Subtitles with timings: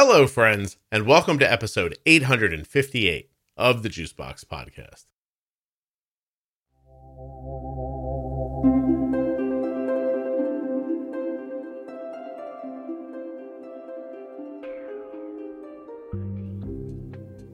[0.00, 5.06] Hello, friends, and welcome to episode 858 of the Juicebox Podcast.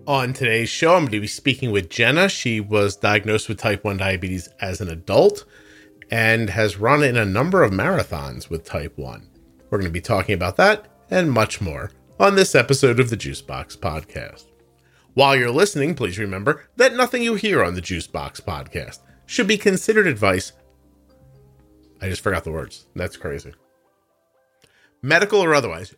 [0.06, 2.28] On today's show, I'm going to be speaking with Jenna.
[2.28, 5.46] She was diagnosed with type 1 diabetes as an adult
[6.10, 9.30] and has run in a number of marathons with type 1.
[9.70, 11.90] We're going to be talking about that and much more
[12.24, 14.46] on this episode of the Juicebox Podcast.
[15.12, 19.58] While you're listening, please remember that nothing you hear on the Juicebox Podcast should be
[19.58, 20.52] considered advice.
[22.00, 22.86] I just forgot the words.
[22.96, 23.52] That's crazy.
[25.02, 25.94] Medical or otherwise.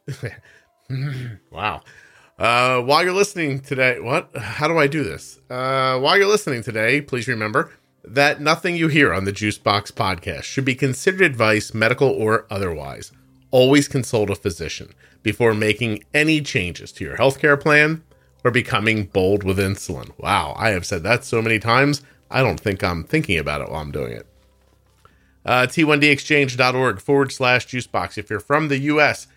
[1.53, 1.83] wow.
[2.37, 4.37] Uh, while you're listening today, what?
[4.37, 5.39] How do I do this?
[5.49, 7.71] Uh, while you're listening today, please remember
[8.03, 13.13] that nothing you hear on the Juicebox podcast should be considered advice, medical or otherwise.
[13.51, 14.93] Always consult a physician
[15.23, 18.03] before making any changes to your healthcare plan
[18.45, 20.11] or becoming bold with insulin.
[20.19, 23.71] Wow, I have said that so many times, I don't think I'm thinking about it
[23.71, 24.27] while I'm doing it.
[25.45, 28.19] Uh, T1dexchange.org forward slash juicebox.
[28.19, 29.29] If you're from the US,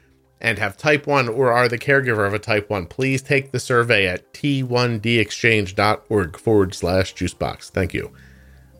[0.41, 3.59] and have type 1 or are the caregiver of a type 1, please take the
[3.59, 7.69] survey at t1dexchange.org forward slash juicebox.
[7.69, 8.11] Thank you.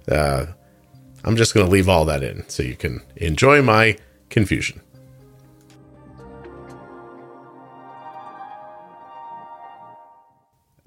[0.09, 0.45] Uh,
[1.23, 3.97] I'm just going to leave all that in so you can enjoy my
[4.30, 4.81] confusion.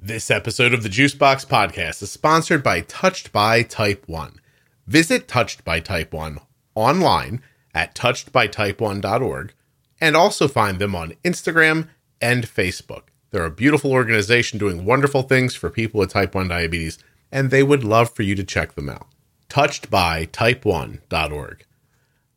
[0.04, 4.40] This episode of the Juicebox Podcast is sponsored by Touched by Type 1.
[4.88, 6.40] Visit Touched by Type 1
[6.74, 7.40] online
[7.72, 9.54] at touchedbytype1.org
[10.00, 11.86] and also find them on Instagram
[12.20, 13.02] and Facebook.
[13.30, 16.98] They're a beautiful organization doing wonderful things for people with type 1 diabetes,
[17.30, 19.06] and they would love for you to check them out.
[19.50, 21.64] Touchedbytype1.org.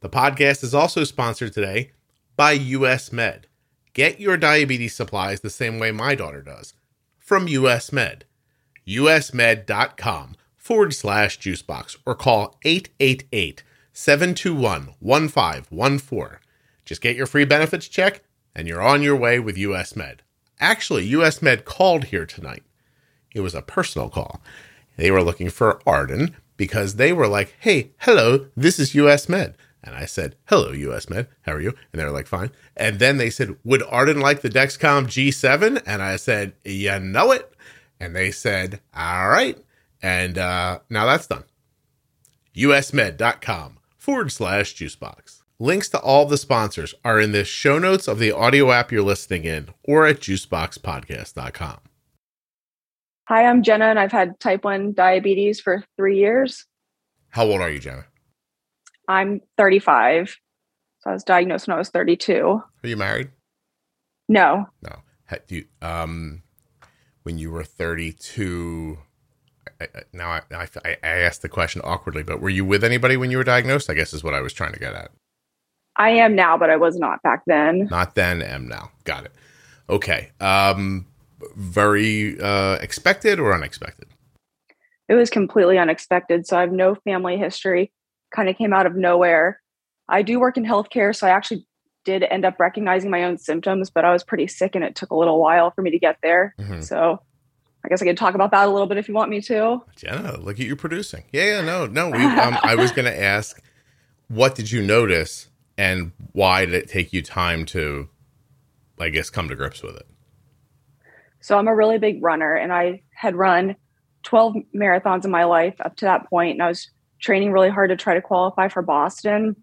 [0.01, 1.89] The podcast is also sponsored today
[2.35, 3.47] by US Med.
[3.93, 6.75] Get your diabetes supplies the same way my daughter does
[7.25, 8.23] from US Med.
[8.87, 16.39] usmed.com forward slash juicebox or call 888 721 1514
[16.85, 18.21] just get your free benefits check
[18.55, 20.21] and you're on your way with US Med.
[20.59, 22.63] Actually, US Med called here tonight.
[23.33, 24.39] It was a personal call.
[24.95, 29.55] They were looking for Arden because they were like, hey, hello, this is US Med.
[29.85, 31.27] And I said, hello, US Med.
[31.43, 31.75] How are you?
[31.93, 32.49] And they were like, fine.
[32.75, 35.83] And then they said, would Arden like the Dexcom G7?
[35.85, 37.53] And I said, you know it.
[37.99, 39.57] And they said, all right.
[40.01, 41.43] And uh, now that's done.
[42.55, 45.43] usmed.com forward slash juicebox.
[45.59, 49.03] Links to all the sponsors are in the show notes of the audio app you're
[49.03, 51.77] listening in or at juiceboxpodcast.com.
[53.27, 56.65] Hi, I'm Jenna, and I've had type 1 diabetes for three years.
[57.29, 58.05] How old are you, Jenna?
[59.07, 60.37] I'm 35.
[60.99, 62.61] So I was diagnosed when I was 32.
[62.83, 63.29] Are you married?
[64.27, 64.67] No.
[64.81, 65.01] No.
[65.47, 66.43] You, um,
[67.23, 68.97] when you were 32,
[69.81, 73.31] I, now I, I, I asked the question awkwardly, but were you with anybody when
[73.31, 73.89] you were diagnosed?
[73.89, 75.11] I guess is what I was trying to get at.
[75.97, 77.87] I am now, but I was not back then.
[77.89, 78.91] Not then, am now.
[79.05, 79.31] Got it.
[79.89, 80.31] Okay.
[80.39, 81.05] Um,
[81.55, 84.07] very uh, expected or unexpected?
[85.07, 86.47] It was completely unexpected.
[86.47, 87.91] So I have no family history.
[88.35, 89.61] Kind of came out of nowhere.
[90.07, 91.65] I do work in healthcare, so I actually
[92.03, 95.09] did end up recognizing my own symptoms, but I was pretty sick and it took
[95.09, 96.53] a little while for me to get there.
[96.59, 96.81] Mm-hmm.
[96.81, 97.19] So
[97.83, 99.81] I guess I could talk about that a little bit if you want me to.
[99.95, 101.23] Jenna, look at you producing.
[101.31, 102.11] Yeah, yeah no, no.
[102.11, 103.59] We, um, I was going to ask,
[104.27, 108.09] what did you notice and why did it take you time to
[108.99, 110.07] i guess come to grips with it
[111.41, 113.75] so i'm a really big runner and i had run
[114.23, 116.89] 12 marathons in my life up to that point and i was
[117.19, 119.55] training really hard to try to qualify for boston.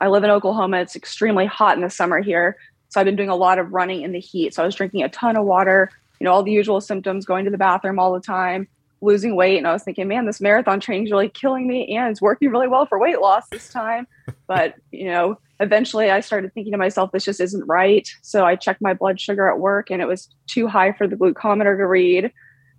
[0.00, 0.78] I live in oklahoma.
[0.78, 2.56] It's extremely hot in the summer here.
[2.88, 4.54] So i've been doing a lot of running in the heat.
[4.54, 5.90] So i was drinking a ton of water
[6.20, 8.68] you know all the usual symptoms going to the bathroom all the time
[9.00, 9.58] losing weight.
[9.58, 12.50] And i was thinking man this marathon training is really killing me and it's working
[12.50, 14.06] really well for weight loss this time.
[14.46, 18.08] But you know eventually i started thinking to myself this just isn't right.
[18.22, 21.16] So i checked my blood sugar at work and it was too high for the
[21.16, 22.32] glucometer to read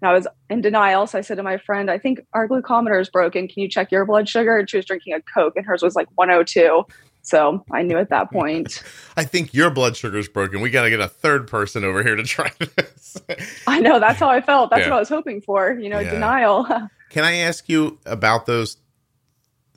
[0.03, 2.99] and i was in denial so i said to my friend i think our glucometer
[2.99, 5.65] is broken can you check your blood sugar and she was drinking a coke and
[5.65, 6.83] hers was like 102
[7.23, 8.83] so I knew at that point.
[9.17, 10.59] I think your blood sugar is broken.
[10.59, 13.17] We got to get a third person over here to try this.
[13.65, 13.99] I know.
[13.99, 14.69] That's how I felt.
[14.69, 14.89] That's yeah.
[14.89, 16.11] what I was hoping for, you know, yeah.
[16.11, 16.65] denial.
[17.09, 18.77] Can I ask you about those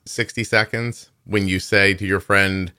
[0.07, 2.73] 60 seconds when you say to your friend,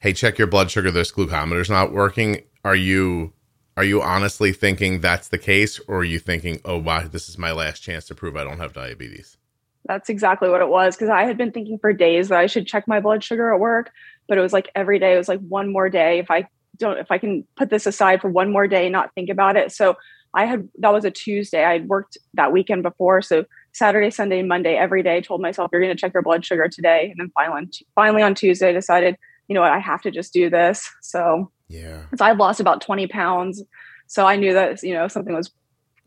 [0.00, 2.42] hey, check your blood sugar, this glucometer's not working?
[2.64, 3.32] Are you.
[3.78, 7.38] Are you honestly thinking that's the case, or are you thinking, "Oh, wow, this is
[7.38, 9.36] my last chance to prove I don't have diabetes"?
[9.84, 12.66] That's exactly what it was because I had been thinking for days that I should
[12.66, 13.92] check my blood sugar at work,
[14.26, 16.18] but it was like every day it was like one more day.
[16.18, 19.30] If I don't if I can put this aside for one more day, not think
[19.30, 19.70] about it.
[19.70, 19.94] So
[20.34, 21.62] I had that was a Tuesday.
[21.62, 25.20] I had worked that weekend before, so Saturday, Sunday, Monday, every day.
[25.20, 28.34] Told myself you're going to check your blood sugar today, and then finally, finally on
[28.34, 29.16] Tuesday, decided
[29.46, 30.90] you know what I have to just do this.
[31.00, 33.62] So yeah, so I've lost about twenty pounds.
[34.06, 35.50] So I knew that you know something was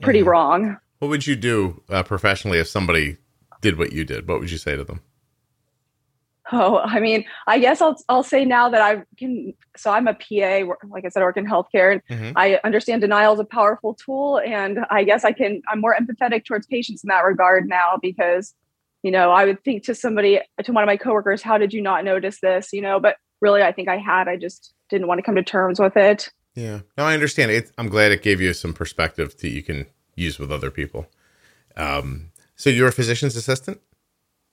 [0.02, 0.30] pretty mm-hmm.
[0.30, 0.78] wrong.
[1.00, 3.18] What would you do uh, professionally if somebody
[3.62, 4.28] did what you did?
[4.28, 5.02] What would you say to them?
[6.52, 9.54] Oh, I mean, I guess I'll I'll say now that I can.
[9.78, 12.02] So I'm a PA, like I said, I work in healthcare.
[12.10, 12.32] Mm-hmm.
[12.36, 15.62] I understand denial is a powerful tool, and I guess I can.
[15.70, 18.54] I'm more empathetic towards patients in that regard now because,
[19.02, 21.82] you know, I would think to somebody, to one of my coworkers, "How did you
[21.82, 24.28] not notice this?" You know, but really, I think I had.
[24.28, 26.32] I just didn't want to come to terms with it.
[26.56, 27.52] Yeah, no, I understand.
[27.52, 31.08] It, I'm glad it gave you some perspective that you can use with other people.
[31.78, 33.80] Um, so you're a physician's assistant.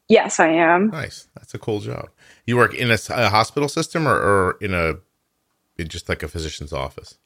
[0.08, 0.88] Yes, I am.
[0.88, 1.28] Nice.
[1.34, 2.08] That's a cool job.
[2.46, 4.94] You work in a, a hospital system or, or, in a
[5.76, 7.18] in just like a physician's office?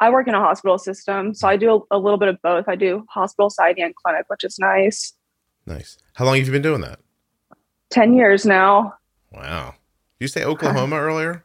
[0.00, 2.68] I work in a hospital system, so I do a, a, little bit of both.
[2.68, 5.14] I do hospital side and clinic, which is nice.
[5.66, 5.98] Nice.
[6.14, 7.00] How long have you been doing that?
[7.90, 8.94] Ten years now.
[9.32, 9.74] Wow.
[10.22, 11.44] You say Oklahoma earlier?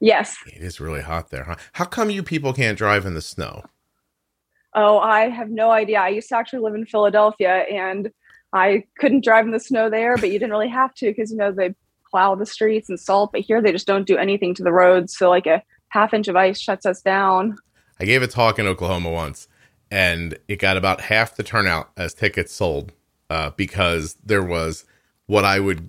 [0.00, 0.36] Yes.
[0.46, 1.56] It is really hot there, huh?
[1.72, 3.62] How come you people can't drive in the snow?
[4.74, 5.98] Oh, I have no idea.
[5.98, 8.10] I used to actually live in Philadelphia and
[8.52, 11.38] I couldn't drive in the snow there, but you didn't really have to because you
[11.38, 11.74] know they
[12.10, 13.32] plow the streets and salt.
[13.32, 16.28] But here they just don't do anything to the roads, so like a half inch
[16.28, 17.56] of ice shuts us down.
[17.98, 19.48] I gave a talk in Oklahoma once,
[19.90, 22.92] and it got about half the turnout as tickets sold
[23.30, 24.84] uh, because there was
[25.24, 25.88] what I would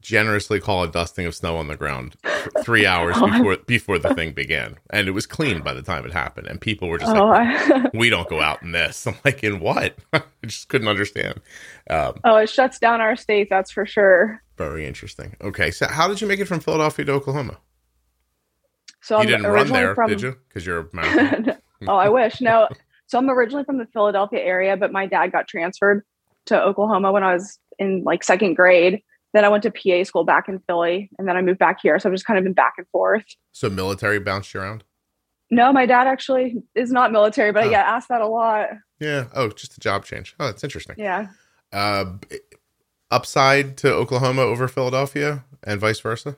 [0.00, 2.16] generously call a dusting of snow on the ground
[2.62, 6.04] three hours oh, before before the thing began, and it was clean by the time
[6.04, 6.46] it happened.
[6.46, 7.90] And people were just oh, like, I...
[7.94, 11.40] "We don't go out in this." I'm like, "In what?" I just couldn't understand.
[11.88, 13.48] Um, oh, it shuts down our state.
[13.50, 14.42] That's for sure.
[14.56, 15.36] Very interesting.
[15.40, 17.58] Okay, so how did you make it from Philadelphia to Oklahoma?
[19.02, 20.10] So you I'm didn't run there, from...
[20.10, 20.36] did you?
[20.48, 21.54] Because you're a mountain.
[21.88, 22.40] oh, I wish.
[22.40, 22.68] No.
[23.06, 26.04] So I'm originally from the Philadelphia area, but my dad got transferred
[26.46, 29.02] to Oklahoma when I was in like second grade.
[29.32, 31.98] Then I went to PA school back in Philly, and then I moved back here.
[31.98, 33.24] So I've just kind of been back and forth.
[33.52, 34.84] So military bounced you around?
[35.50, 37.66] No, my dad actually is not military, but oh.
[37.66, 38.68] I get asked that a lot.
[39.00, 39.26] Yeah.
[39.34, 40.34] Oh, just a job change.
[40.38, 40.96] Oh, that's interesting.
[40.98, 41.28] Yeah.
[41.72, 42.14] Uh,
[43.10, 46.36] upside to Oklahoma over Philadelphia, and vice versa.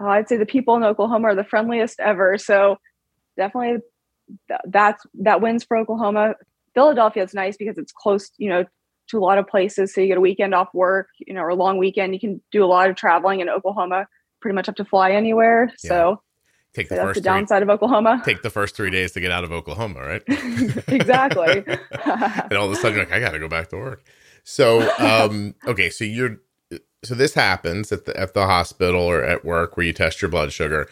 [0.00, 2.36] Uh, I'd say the people in Oklahoma are the friendliest ever.
[2.38, 2.78] So
[3.36, 3.82] definitely,
[4.48, 6.34] th- that's that wins for Oklahoma.
[6.74, 8.64] Philadelphia is nice because it's close, you know,
[9.08, 9.94] to a lot of places.
[9.94, 12.14] So you get a weekend off work, you know, or a long weekend.
[12.14, 14.06] You can do a lot of traveling in Oklahoma.
[14.40, 15.72] Pretty much have to fly anywhere.
[15.82, 15.88] Yeah.
[15.88, 16.22] So
[16.74, 18.22] take the so first the downside of Oklahoma.
[18.24, 20.22] Take the first three days to get out of Oklahoma, right?
[20.88, 21.64] exactly.
[21.66, 24.04] and all of a sudden, you're like, I got to go back to work.
[24.44, 26.38] So, um, okay, so you're
[27.02, 30.30] so this happens at the at the hospital or at work where you test your
[30.30, 30.88] blood sugar.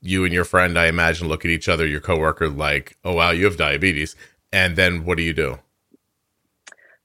[0.00, 3.30] You and your friend, I imagine, look at each other, your coworker, like, "Oh wow,
[3.30, 4.16] you have diabetes,"
[4.52, 5.58] and then what do you do?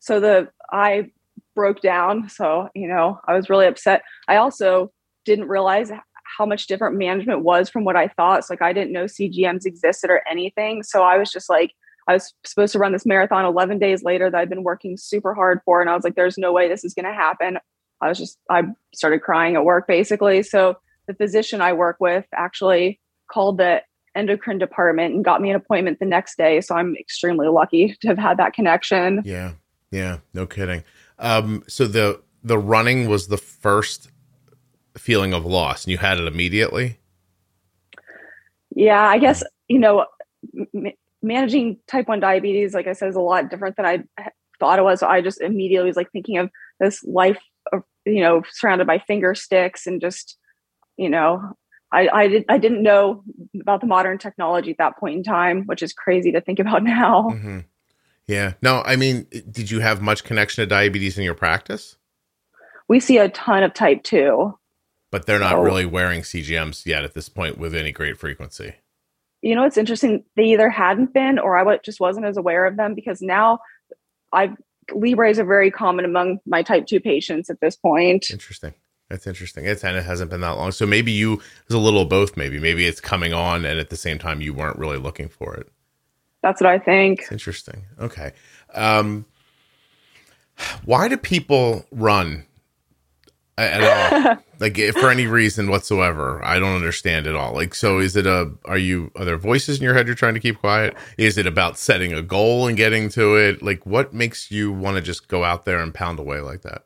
[0.07, 1.11] So the I
[1.53, 2.29] broke down.
[2.29, 4.03] So, you know, I was really upset.
[4.29, 4.91] I also
[5.25, 5.91] didn't realize
[6.37, 8.45] how much different management was from what I thought.
[8.45, 10.83] So like I didn't know CGMs existed or anything.
[10.83, 11.73] So I was just like,
[12.07, 15.33] I was supposed to run this marathon 11 days later that I'd been working super
[15.33, 15.81] hard for.
[15.81, 17.57] And I was like, there's no way this is going to happen.
[18.01, 18.63] I was just, I
[18.95, 20.41] started crying at work basically.
[20.41, 20.75] So
[21.07, 23.81] the physician I work with actually called the
[24.15, 26.61] endocrine department and got me an appointment the next day.
[26.61, 29.21] So I'm extremely lucky to have had that connection.
[29.25, 29.51] Yeah.
[29.91, 30.83] Yeah, no kidding.
[31.19, 34.09] Um, so the the running was the first
[34.97, 36.99] feeling of loss, and you had it immediately.
[38.75, 40.05] Yeah, I guess you know,
[40.75, 40.91] m-
[41.21, 44.03] managing type one diabetes, like I said, is a lot different than I
[44.59, 44.99] thought it was.
[44.99, 47.39] So I just immediately was like thinking of this life
[47.71, 50.37] of you know surrounded by finger sticks and just
[50.97, 51.55] you know
[51.91, 53.23] I, I, did, I didn't know
[53.61, 56.83] about the modern technology at that point in time, which is crazy to think about
[56.83, 57.29] now.
[57.31, 57.59] Mm-hmm.
[58.27, 58.53] Yeah.
[58.61, 61.95] No, I mean, did you have much connection to diabetes in your practice?
[62.87, 64.57] We see a ton of type 2.
[65.11, 68.75] But they're not so, really wearing CGMs yet at this point with any great frequency.
[69.41, 70.25] You know, it's interesting.
[70.35, 73.59] They either hadn't been or I just wasn't as aware of them because now
[74.33, 74.55] I've
[74.93, 78.29] Libres are very common among my type 2 patients at this point.
[78.31, 78.73] Interesting.
[79.09, 79.65] That's interesting.
[79.65, 80.71] It's and it hasn't been that long.
[80.71, 82.59] So maybe you there's a little both maybe.
[82.59, 85.69] Maybe it's coming on and at the same time you weren't really looking for it.
[86.47, 87.23] That's what I think.
[87.23, 87.83] It's interesting.
[87.99, 88.31] Okay.
[88.73, 89.25] Um,
[90.85, 92.45] why do people run
[93.57, 94.37] at all?
[94.61, 96.41] like for any reason whatsoever.
[96.45, 97.53] I don't understand at all.
[97.53, 100.35] Like, so is it a, are you, are there voices in your head you're trying
[100.35, 100.95] to keep quiet?
[101.17, 103.61] Is it about setting a goal and getting to it?
[103.61, 106.83] Like, what makes you want to just go out there and pound away like that?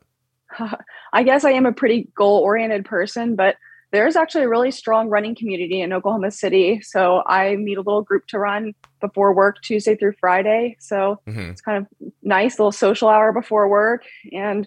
[1.12, 3.54] I guess I am a pretty goal oriented person, but
[3.92, 6.80] there's actually a really strong running community in Oklahoma City.
[6.80, 10.76] So I meet a little group to run before work Tuesday through Friday.
[10.80, 11.50] So mm-hmm.
[11.50, 14.04] it's kind of nice little social hour before work.
[14.32, 14.66] And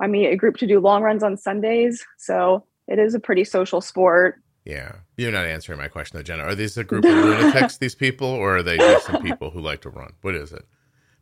[0.00, 2.02] I meet a group to do long runs on Sundays.
[2.16, 4.40] So it is a pretty social sport.
[4.64, 4.96] Yeah.
[5.18, 6.44] You're not answering my question though, Jenna.
[6.44, 9.60] Are these a group of lunatics, these people, or are they just some people who
[9.60, 10.14] like to run?
[10.22, 10.64] What is it?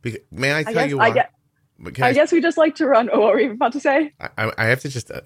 [0.03, 1.07] Because, may I tell I guess, you why?
[1.07, 1.29] I, guess,
[2.00, 3.11] I, I, guess we just like to run.
[3.12, 4.12] Oh, what were you about to say?
[4.21, 5.11] I, I have to just.
[5.11, 5.21] Uh,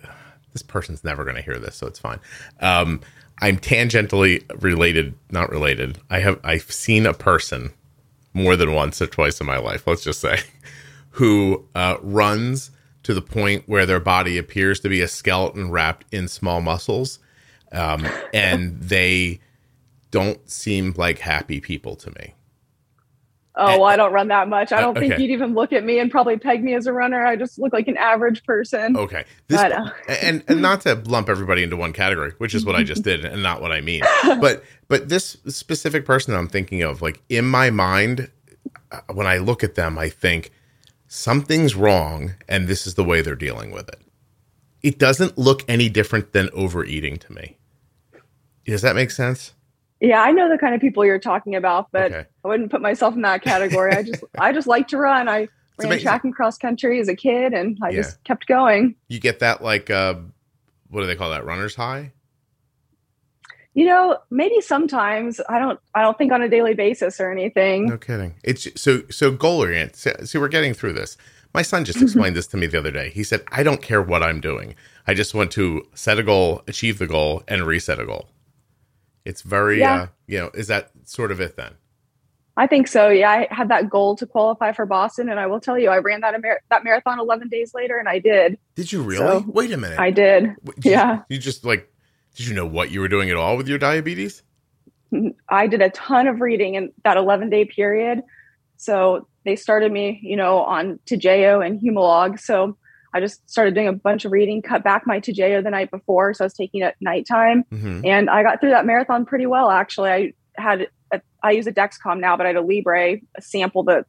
[0.58, 2.18] this person's never going to hear this, so it's fine.
[2.60, 3.00] Um,
[3.40, 5.98] I'm tangentially related, not related.
[6.10, 7.72] I have I've seen a person
[8.34, 9.86] more than once or twice in my life.
[9.86, 10.38] Let's just say,
[11.10, 12.70] who uh, runs
[13.04, 17.20] to the point where their body appears to be a skeleton wrapped in small muscles,
[17.70, 19.40] um, and they
[20.10, 22.34] don't seem like happy people to me.
[23.60, 24.70] Oh, well, I don't run that much.
[24.70, 25.08] I don't uh, okay.
[25.08, 27.26] think you'd even look at me and probably peg me as a runner.
[27.26, 28.96] I just look like an average person.
[28.96, 29.24] Okay.
[29.48, 32.76] This, but, uh, and and not to lump everybody into one category, which is what
[32.76, 34.02] I just did and not what I mean.
[34.40, 38.30] But but this specific person I'm thinking of, like in my mind,
[38.92, 40.52] uh, when I look at them, I think
[41.08, 44.00] something's wrong and this is the way they're dealing with it.
[44.82, 47.58] It doesn't look any different than overeating to me.
[48.64, 49.54] Does that make sense?
[50.00, 52.28] Yeah, I know the kind of people you're talking about, but okay.
[52.44, 53.92] I wouldn't put myself in that category.
[53.92, 55.28] I just I just like to run.
[55.28, 57.96] I ran track and cross country as a kid and I yeah.
[57.96, 58.94] just kept going.
[59.08, 60.14] You get that like uh
[60.90, 61.44] what do they call that?
[61.44, 62.12] Runner's high?
[63.74, 67.86] You know, maybe sometimes I don't I don't think on a daily basis or anything.
[67.86, 68.34] No kidding.
[68.44, 70.28] It's so so goal oriented.
[70.28, 71.16] See, we're getting through this.
[71.54, 73.10] My son just explained this to me the other day.
[73.10, 74.74] He said, I don't care what I'm doing.
[75.06, 78.28] I just want to set a goal, achieve the goal, and reset a goal.
[79.28, 79.94] It's very, yeah.
[79.94, 81.74] uh, you know, is that sort of it then?
[82.56, 83.08] I think so.
[83.10, 85.98] Yeah, I had that goal to qualify for Boston, and I will tell you, I
[85.98, 88.58] ran that Amer- that marathon 11 days later, and I did.
[88.74, 89.26] Did you really?
[89.26, 89.98] So, Wait a minute.
[89.98, 90.54] I did.
[90.64, 91.16] did yeah.
[91.28, 91.92] You, you just like,
[92.36, 94.42] did you know what you were doing at all with your diabetes?
[95.50, 98.22] I did a ton of reading in that 11 day period.
[98.78, 102.40] So they started me, you know, on Toujeo and Humalog.
[102.40, 102.78] So
[103.14, 106.34] I just started doing a bunch of reading, cut back my Toujeo the night before.
[106.34, 107.64] So I was taking it at nighttime.
[107.72, 108.00] Mm-hmm.
[108.04, 110.10] And I got through that marathon pretty well, actually.
[110.10, 113.82] I had, a, I use a Dexcom now, but I had a Libre, a sample
[113.84, 114.06] that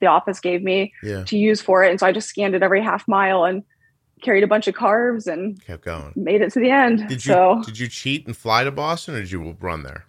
[0.00, 1.24] the office gave me yeah.
[1.24, 1.90] to use for it.
[1.90, 3.62] And so I just scanned it every half mile and
[4.22, 6.12] carried a bunch of carbs and kept going.
[6.16, 7.08] Made it to the end.
[7.08, 10.06] Did you, so, did you cheat and fly to Boston or did you run there?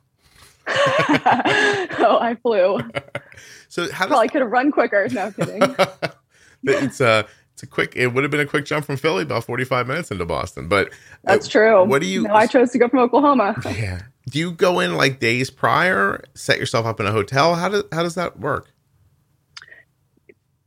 [0.68, 2.80] oh, I flew.
[3.68, 5.08] so how does, probably could have run quicker.
[5.12, 5.62] No kidding.
[6.64, 7.24] it's uh
[7.56, 10.12] it's a quick it would have been a quick jump from philly about 45 minutes
[10.12, 10.92] into boston but
[11.24, 11.86] that's true.
[11.86, 13.56] what do you no, i chose to go from oklahoma.
[13.66, 14.02] Yeah.
[14.30, 17.56] Do you go in like days prior set yourself up in a hotel?
[17.56, 18.74] How does how does that work?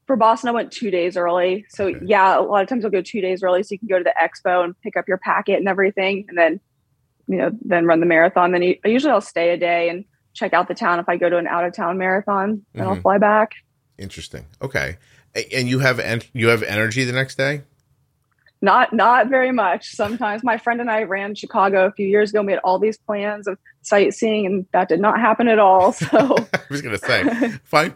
[0.07, 1.66] For boston i went two days early.
[1.68, 1.99] So okay.
[2.07, 4.04] yeah a lot of times i'll go two days early so you can go to
[4.04, 6.59] the expo and pick up your packet and everything and then
[7.26, 8.52] you know then run the marathon.
[8.52, 11.00] Then you, usually i'll stay a day and check out the town.
[11.00, 12.88] If i go to an out of town marathon and mm-hmm.
[12.88, 13.52] i'll fly back.
[13.99, 14.47] Interesting.
[14.62, 14.97] Okay
[15.35, 17.63] and you have en- you have energy the next day?
[18.61, 19.95] Not not very much.
[19.95, 22.43] Sometimes my friend and I ran Chicago a few years ago.
[22.43, 25.93] We had all these plans of sightseeing, and that did not happen at all.
[26.11, 27.23] So I was going to say,
[27.65, 27.95] fine.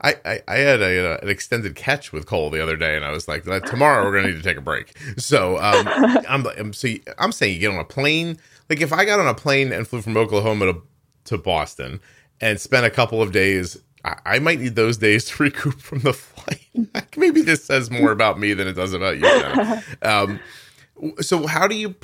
[0.00, 3.04] I, I, I had a, uh, an extended catch with Cole the other day, and
[3.04, 4.96] I was like, tomorrow we're going to need to take a break.
[5.16, 5.88] So um,
[6.28, 8.38] I'm, I'm so I'm saying you get on a plane.
[8.70, 10.82] Like if I got on a plane and flew from Oklahoma to
[11.24, 12.00] to Boston
[12.40, 16.00] and spent a couple of days I, I might need those days to recoup from
[16.00, 16.66] the flight.
[17.16, 19.82] Maybe this says more about me than it does about you.
[20.02, 20.40] um,
[21.20, 21.94] so, how do you,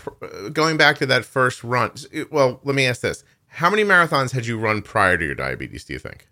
[0.53, 1.91] going back to that first run?
[2.31, 5.85] Well, let me ask this: How many marathons had you run prior to your diabetes?
[5.85, 6.29] Do you think?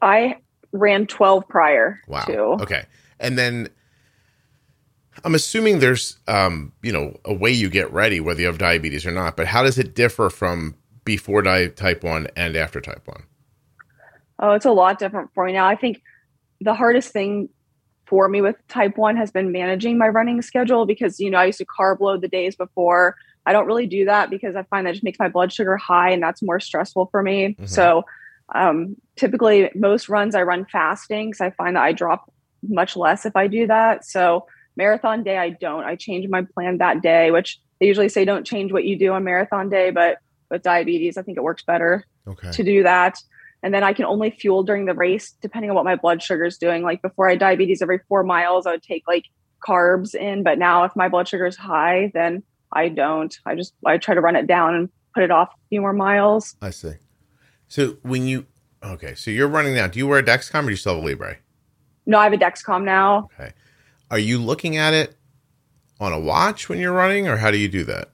[0.00, 0.36] I
[0.72, 2.00] ran twelve prior.
[2.08, 2.24] Wow.
[2.24, 2.40] To.
[2.62, 2.86] Okay,
[3.20, 3.68] and then
[5.24, 9.06] I'm assuming there's, um, you know, a way you get ready, whether you have diabetes
[9.06, 9.36] or not.
[9.36, 13.24] But how does it differ from before di- type one and after type one?
[14.42, 15.66] Oh, it's a lot different for me now.
[15.66, 16.02] I think
[16.60, 17.48] the hardest thing
[18.06, 21.46] for me with type 1 has been managing my running schedule because you know I
[21.46, 23.16] used to carb load the days before.
[23.46, 26.10] I don't really do that because I find that just makes my blood sugar high
[26.10, 27.48] and that's more stressful for me.
[27.48, 27.66] Mm-hmm.
[27.66, 28.04] So
[28.54, 32.30] um, typically most runs I run fasting because I find that I drop
[32.68, 34.04] much less if I do that.
[34.04, 34.46] So
[34.76, 35.84] marathon day I don't.
[35.84, 39.12] I change my plan that day, which they usually say don't change what you do
[39.12, 40.18] on marathon day, but
[40.50, 42.50] with diabetes I think it works better okay.
[42.50, 43.22] to do that
[43.62, 46.44] and then I can only fuel during the race depending on what my blood sugar
[46.44, 46.82] is doing.
[46.82, 49.24] Like before I had diabetes, every four miles I would take like
[49.66, 52.42] carbs in, but now if my blood sugar is high, then
[52.72, 53.36] I don't.
[53.46, 55.92] I just I try to run it down and put it off a few more
[55.92, 56.56] miles.
[56.60, 56.94] I see.
[57.68, 58.46] So when you
[58.82, 59.86] okay, so you're running now.
[59.86, 61.36] Do you wear a Dexcom or do you still have a Libre?
[62.06, 63.28] No, I have a Dexcom now.
[63.38, 63.52] Okay.
[64.10, 65.16] Are you looking at it
[66.00, 68.10] on a watch when you're running, or how do you do that?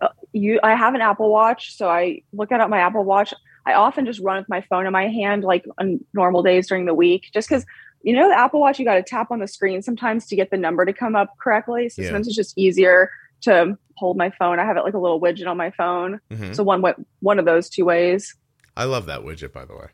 [0.00, 3.32] uh, you I have an Apple Watch, so I look at my Apple Watch.
[3.66, 6.86] I often just run with my phone in my hand, like on normal days during
[6.86, 7.66] the week, just because
[8.02, 10.50] you know the Apple Watch you got to tap on the screen sometimes to get
[10.50, 11.88] the number to come up correctly.
[11.88, 12.08] So Yeah.
[12.08, 13.10] sometimes it's just easier
[13.42, 14.60] to hold my phone.
[14.60, 16.20] I have it like a little widget on my phone.
[16.30, 16.54] Mhm.
[16.54, 16.82] So one
[17.20, 18.34] one of those two ways.
[18.76, 19.86] I love that widget, by the way.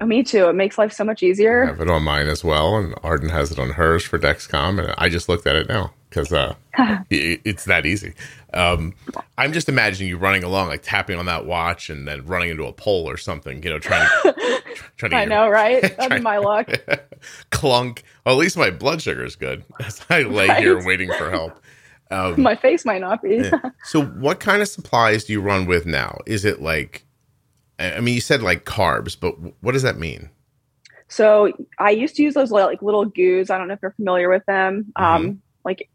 [0.00, 0.48] Uh, Me too.
[0.48, 1.64] It makes life so much easier.
[1.64, 4.78] I have it on mine as well, and Arden has it on hers for Dexcom,
[4.82, 6.54] and I just looked at it now because uh,
[7.10, 8.14] it, it's that easy.
[8.52, 8.94] Um,
[9.36, 12.64] I'm just imagining you running along, like tapping on that watch, and then running into
[12.66, 13.62] a pole or something.
[13.64, 14.62] You know, trying to
[14.96, 15.82] trying to I know, right?
[15.96, 16.70] That'd my luck.
[17.50, 18.04] clunk.
[18.24, 20.62] Well, at least my blood sugar is good as I lay Right.
[20.62, 21.58] here waiting for help.
[22.10, 23.50] Um, My face might not be.
[23.84, 26.18] So, what kind of supplies do you run with now?
[26.26, 27.03] Is it like,
[27.78, 30.30] I mean, you said like carbs, but what does that mean?
[31.08, 33.50] So I used to use those like little goos.
[33.50, 34.92] I don't know if you're familiar with them.
[34.98, 35.04] Mm-hmm.
[35.04, 35.88] Um, like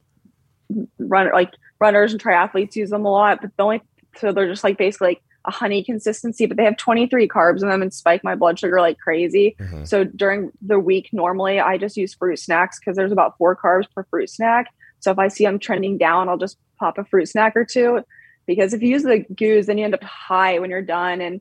[0.98, 3.42] runner, like runners and triathletes use them a lot.
[3.42, 3.82] But the only
[4.18, 7.70] so they're just like basically like a honey consistency, but they have 23 carbs in
[7.70, 9.56] them and spike my blood sugar like crazy.
[9.60, 9.88] Mhm.
[9.88, 13.86] So during the week, normally I just use fruit snacks because there's about four carbs
[13.94, 14.68] per fruit snack.
[15.00, 18.02] So if I see I'm trending down, I'll just pop a fruit snack or two.
[18.48, 21.22] Because if you use the goos, then you end up high when you're done.
[21.22, 21.40] And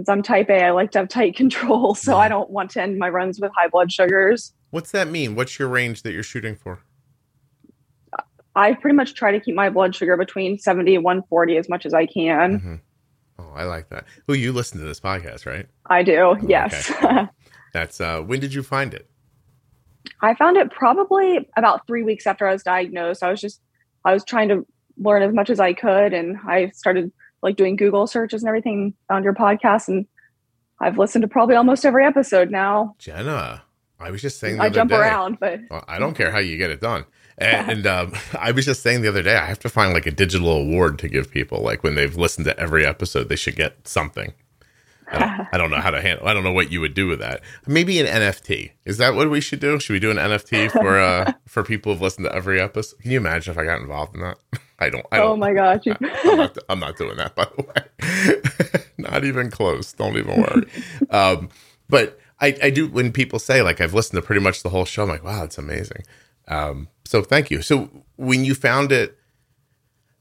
[0.00, 1.94] since I'm type A, I like to have tight control.
[1.94, 4.54] So I don't want to end my runs with high blood sugars.
[4.70, 5.34] What's that mean?
[5.34, 6.80] What's your range that you're shooting for?
[8.56, 11.84] I pretty much try to keep my blood sugar between 70 and 140 as much
[11.86, 12.60] as I can.
[12.60, 12.80] Mhm.
[13.38, 14.04] Oh, I like that.
[14.26, 15.66] Who you listen to this podcast, right?
[15.86, 16.90] I do, Oh, yes.
[17.74, 19.08] That's uh when did you find it?
[20.22, 23.22] I found it probably about three weeks after I was diagnosed.
[23.22, 23.60] I was just,
[24.04, 24.66] I was trying to
[24.98, 26.12] learn as much as I could.
[26.14, 29.88] And I started like doing Google searches and everything, found your podcast.
[29.88, 30.06] And
[30.80, 32.94] I've listened to probably almost every episode now.
[32.98, 33.62] Jenna.
[33.98, 34.96] I was just saying the I other jump day.
[34.96, 37.04] around, but Well, I don't care how you get it done.
[37.36, 40.06] And, and um, I was just saying the other day, I have to find like
[40.06, 41.60] a digital award to give people.
[41.60, 44.32] Like when they've listened to every episode, they should get something.
[45.12, 46.26] I don't, I don't know how to handle.
[46.26, 47.42] I don't know what you would do with that.
[47.66, 48.70] Maybe an NFT.
[48.86, 49.78] Is that what we should do?
[49.78, 53.00] Should we do an NFT for uh for people who've listened to every episode?
[53.00, 54.38] Can you imagine if I got involved in that?
[54.80, 55.06] I don't.
[55.12, 55.26] I don't.
[55.26, 55.82] oh my gosh.
[55.86, 58.82] I'm not, I'm not doing that, by the way.
[58.98, 59.92] not even close.
[59.92, 60.66] Don't even worry.
[61.10, 61.50] um,
[61.88, 64.84] but I, I do when people say like I've listened to pretty much the whole
[64.84, 65.02] show.
[65.02, 66.04] I'm like, wow, that's amazing.
[66.48, 67.62] Um, so thank you.
[67.62, 69.16] So when you found it,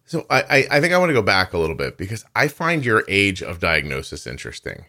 [0.06, 2.48] so I, I, I think I want to go back a little bit because I
[2.48, 4.86] find your age of diagnosis interesting.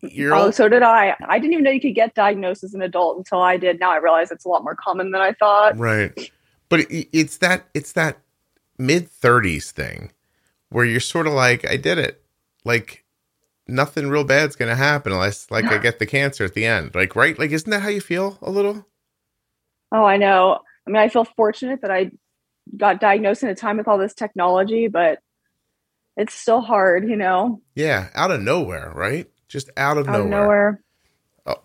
[0.00, 1.14] You're oh, so did I.
[1.28, 3.78] I didn't even know you could get diagnosed as an adult until I did.
[3.78, 5.78] Now I realize it's a lot more common than I thought.
[5.78, 6.32] right,
[6.68, 8.18] but it, it's that it's that
[8.82, 10.12] mid thirties thing
[10.70, 12.22] where you're sort of like, I did it.
[12.64, 13.04] Like
[13.68, 16.94] nothing real bad's gonna happen unless like I get the cancer at the end.
[16.94, 18.86] Like right, like isn't that how you feel a little?
[19.92, 20.58] Oh, I know.
[20.86, 22.10] I mean, I feel fortunate that I
[22.76, 25.18] got diagnosed in a time with all this technology, but
[26.16, 29.28] it's still hard, you know, Yeah, out of nowhere, right?
[29.48, 30.40] Just out of out of nowhere.
[30.42, 30.82] nowhere.
[31.46, 31.60] Oh,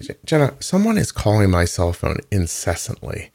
[0.00, 3.30] J- Jenna, someone is calling my cell phone incessantly.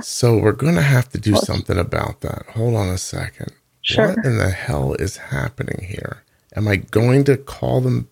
[0.04, 2.46] so we're going to have to do something about that.
[2.54, 3.52] Hold on a second.
[3.82, 4.08] Sure.
[4.08, 6.22] What in the hell is happening here?
[6.54, 8.08] Am I going to call them?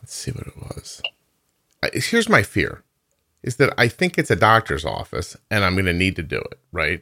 [0.00, 1.02] Let's see what it was.
[1.92, 2.82] Here's my fear
[3.42, 6.38] is that I think it's a doctor's office and I'm going to need to do
[6.38, 7.00] it, right?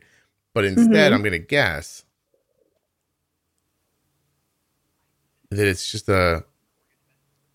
[0.52, 1.14] But instead, Mhm.
[1.14, 2.04] I'm going to guess
[5.50, 6.44] that it's just a,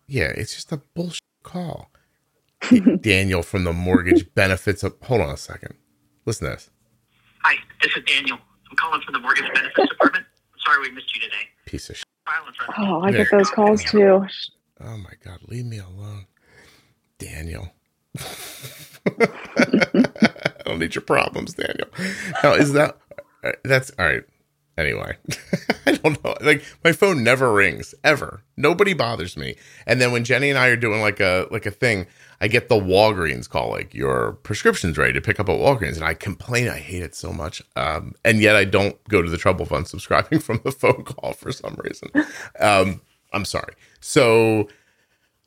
[0.07, 1.91] yeah, it's just a bullshit call.
[3.01, 4.83] Daniel from the mortgage benefits.
[4.83, 5.75] Of, hold on a second.
[6.25, 6.69] Listen to this.
[7.43, 8.37] Hi, this is Daniel.
[8.69, 10.25] I'm calling from the Mortgage Benefits Department.
[10.65, 11.47] Sorry we missed you today.
[11.65, 12.05] Piece of shit.
[12.77, 13.17] Oh, I Yeah.
[13.19, 14.25] get those calls too.
[14.81, 16.27] Oh my God, leave me alone.
[17.17, 17.71] Daniel.
[19.57, 21.87] I don't need your problems, Daniel.
[22.43, 22.97] Now, is that,
[23.43, 24.23] uh, that's all right.
[24.79, 25.17] Anyway,
[25.85, 26.35] I don't know.
[26.39, 28.43] Like my phone never rings ever.
[28.55, 29.55] Nobody bothers me.
[29.85, 32.07] And then when Jenny and I are doing like a like a thing,
[32.39, 36.05] I get the Walgreens call, like your prescription's ready to pick up at Walgreens, and
[36.05, 36.69] I complain.
[36.69, 37.61] I hate it so much.
[37.75, 41.33] Um, and yet I don't go to the trouble of unsubscribing from the phone call
[41.33, 42.09] for some reason.
[42.61, 43.01] Um,
[43.33, 43.73] I'm sorry.
[43.99, 44.69] So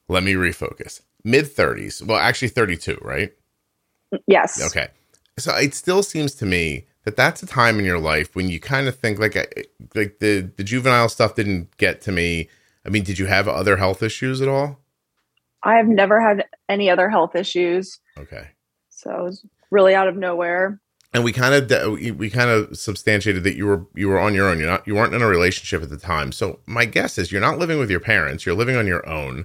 [0.08, 1.00] let me refocus.
[1.24, 2.06] Mid 30s.
[2.06, 3.32] Well, actually 32, right?
[4.26, 4.62] Yes.
[4.62, 4.88] Okay.
[5.38, 8.60] So it still seems to me that that's a time in your life when you
[8.60, 9.34] kind of think like
[9.94, 12.48] like the the juvenile stuff didn't get to me.
[12.84, 14.78] I mean, did you have other health issues at all?
[15.62, 18.00] I have never had any other health issues.
[18.18, 18.48] Okay.
[18.88, 20.80] So it was really out of nowhere.
[21.14, 24.34] And we kind of we we kind of substantiated that you were you were on
[24.34, 24.58] your own.
[24.58, 26.32] You're not you weren't in a relationship at the time.
[26.32, 28.46] So my guess is you're not living with your parents.
[28.46, 29.44] You're living on your own.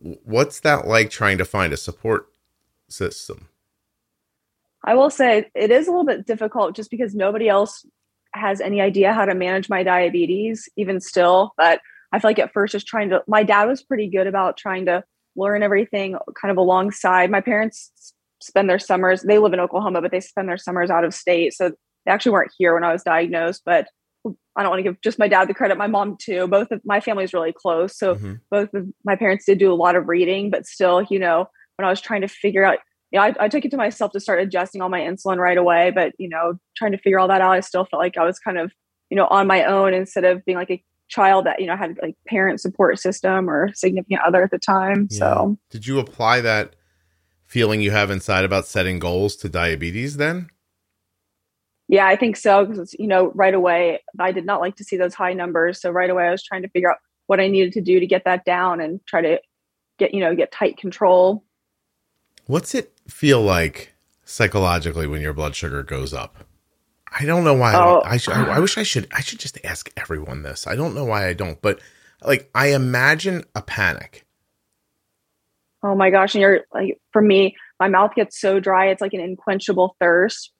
[0.00, 2.28] What's that like trying to find a support
[2.88, 3.48] system?
[4.86, 7.84] I will say it is a little bit difficult just because nobody else
[8.34, 11.52] has any idea how to manage my diabetes, even still.
[11.56, 11.80] But
[12.12, 14.86] I feel like at first, just trying to, my dad was pretty good about trying
[14.86, 15.02] to
[15.34, 17.30] learn everything kind of alongside.
[17.30, 17.90] My parents
[18.40, 21.52] spend their summers, they live in Oklahoma, but they spend their summers out of state.
[21.54, 21.72] So
[22.04, 23.62] they actually weren't here when I was diagnosed.
[23.64, 23.88] But
[24.24, 26.46] I don't want to give just my dad the credit, my mom too.
[26.46, 27.96] Both of my family is really close.
[27.96, 28.34] So mm-hmm.
[28.50, 31.86] both of my parents did do a lot of reading, but still, you know, when
[31.86, 32.78] I was trying to figure out,
[33.22, 35.90] I, I took it to myself to start adjusting all my insulin right away.
[35.94, 38.38] But, you know, trying to figure all that out, I still felt like I was
[38.38, 38.72] kind of,
[39.10, 41.98] you know, on my own instead of being like a child that, you know, had
[42.02, 45.08] like parent support system or significant other at the time.
[45.10, 45.18] Yeah.
[45.18, 46.76] So did you apply that
[47.46, 50.48] feeling you have inside about setting goals to diabetes then?
[51.88, 54.96] Yeah, I think so because you know right away I did not like to see
[54.96, 55.80] those high numbers.
[55.80, 58.06] So right away I was trying to figure out what I needed to do to
[58.06, 59.40] get that down and try to
[59.98, 61.44] get you know get tight control.
[62.46, 66.44] What's it feel like psychologically when your blood sugar goes up?
[67.18, 67.74] I don't know why.
[67.74, 68.02] Oh.
[68.04, 69.08] I, I, I wish I should.
[69.12, 70.66] I should just ask everyone this.
[70.66, 71.80] I don't know why I don't, but
[72.22, 74.26] like I imagine a panic.
[75.82, 76.34] Oh my gosh!
[76.34, 80.52] And you're like, for me, my mouth gets so dry; it's like an unquenchable thirst.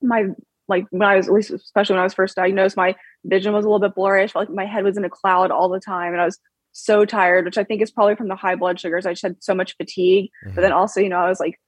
[0.00, 0.26] My
[0.68, 3.64] like when I was at least especially when I was first diagnosed, my vision was
[3.64, 4.22] a little bit blurry.
[4.22, 6.38] I felt like my head was in a cloud all the time, and I was
[6.72, 9.04] so tired, which I think is probably from the high blood sugars.
[9.04, 10.54] I just had so much fatigue, mm-hmm.
[10.54, 11.58] but then also, you know, I was like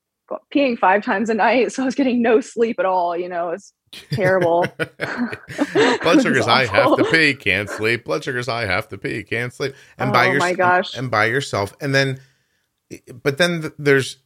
[0.53, 3.17] peeing five times a night, so I was getting no sleep at all.
[3.17, 3.73] You know, it's
[4.13, 4.67] terrible.
[4.99, 8.05] blood sugars I have to pee, can't sleep.
[8.05, 9.75] Blood sugars I have to pee, can't sleep.
[9.99, 12.21] And oh, by your my gosh, and by yourself, and then,
[13.23, 14.19] but then there's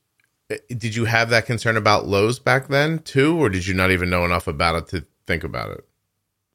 [0.68, 4.10] did you have that concern about lows back then too, or did you not even
[4.10, 5.84] know enough about it to think about it?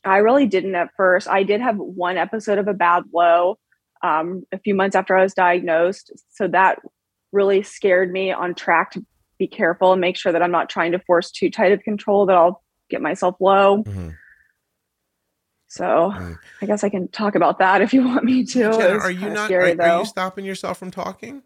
[0.04, 1.28] I really didn't at first.
[1.28, 3.60] I did have one episode of a bad low
[4.02, 6.12] um, a few months after I was diagnosed.
[6.30, 6.80] So that
[7.32, 9.06] really scared me on track to
[9.42, 12.28] be careful and make sure that I'm not trying to force too tight of control
[12.28, 13.84] that I'll get myself low.
[13.84, 14.10] Mm-hmm.
[15.68, 16.38] So mm.
[16.62, 18.72] I guess I can talk about that if you want me to.
[19.00, 19.46] Are you not?
[19.46, 21.42] Scary, are, are you stopping yourself from talking?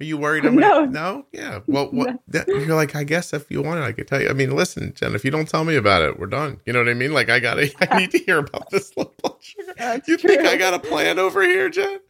[0.00, 0.46] Are you worried?
[0.46, 0.86] I'm no.
[0.86, 1.26] Gonna, no.
[1.32, 1.60] Yeah.
[1.66, 2.18] Well, what?
[2.28, 4.30] That, you're like, I guess if you want it, I could tell you.
[4.30, 5.14] I mean, listen, Jen.
[5.14, 6.60] If you don't tell me about it, we're done.
[6.64, 7.12] You know what I mean?
[7.12, 7.70] Like, I gotta.
[7.90, 9.10] I need to hear about this blood
[9.40, 9.74] sugar.
[9.76, 10.28] That's you true.
[10.30, 12.00] think I got a plan over here, Jen?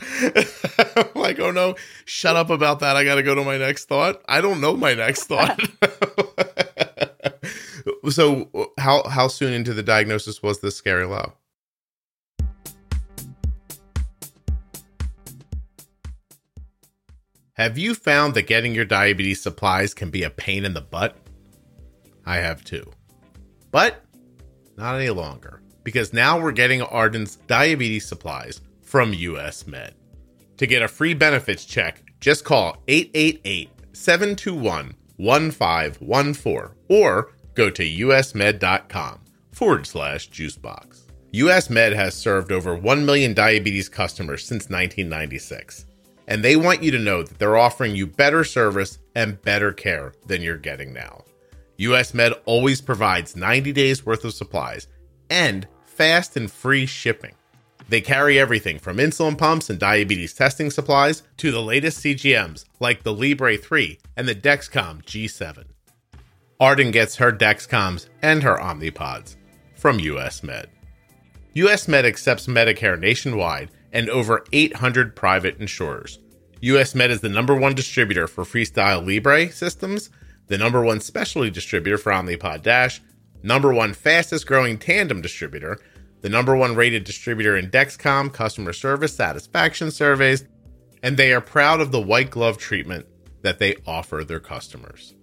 [1.16, 1.74] like, oh no,
[2.04, 2.96] shut up about that.
[2.96, 4.22] I got to go to my next thought.
[4.28, 5.60] I don't know my next thought.
[8.10, 11.32] so, uh, how how soon into the diagnosis was this scary low?
[17.60, 21.14] Have you found that getting your diabetes supplies can be a pain in the butt?
[22.24, 22.90] I have too.
[23.70, 24.02] But
[24.78, 29.92] not any longer, because now we're getting Arden's diabetes supplies from US Med.
[30.56, 39.20] To get a free benefits check, just call 888 721 1514 or go to usmed.com
[39.52, 41.02] forward slash juicebox.
[41.32, 45.84] US Med has served over 1 million diabetes customers since 1996
[46.30, 50.14] and they want you to know that they're offering you better service and better care
[50.26, 51.24] than you're getting now.
[51.76, 54.86] US Med always provides 90 days worth of supplies
[55.28, 57.34] and fast and free shipping.
[57.88, 63.02] They carry everything from insulin pumps and diabetes testing supplies to the latest CGMs like
[63.02, 65.64] the Libre 3 and the Dexcom G7.
[66.60, 69.34] Arden gets her Dexcoms and her Omnipods
[69.74, 70.68] from US Med.
[71.54, 76.18] US Med accepts Medicare nationwide and over 800 private insurers.
[76.62, 80.10] US Med is the number one distributor for Freestyle Libre systems,
[80.48, 83.00] the number one specialty distributor for Omnipod Dash,
[83.42, 85.78] number one fastest growing tandem distributor,
[86.20, 90.44] the number one rated distributor in Dexcom customer service satisfaction surveys,
[91.02, 93.06] and they are proud of the white glove treatment
[93.42, 95.14] that they offer their customers.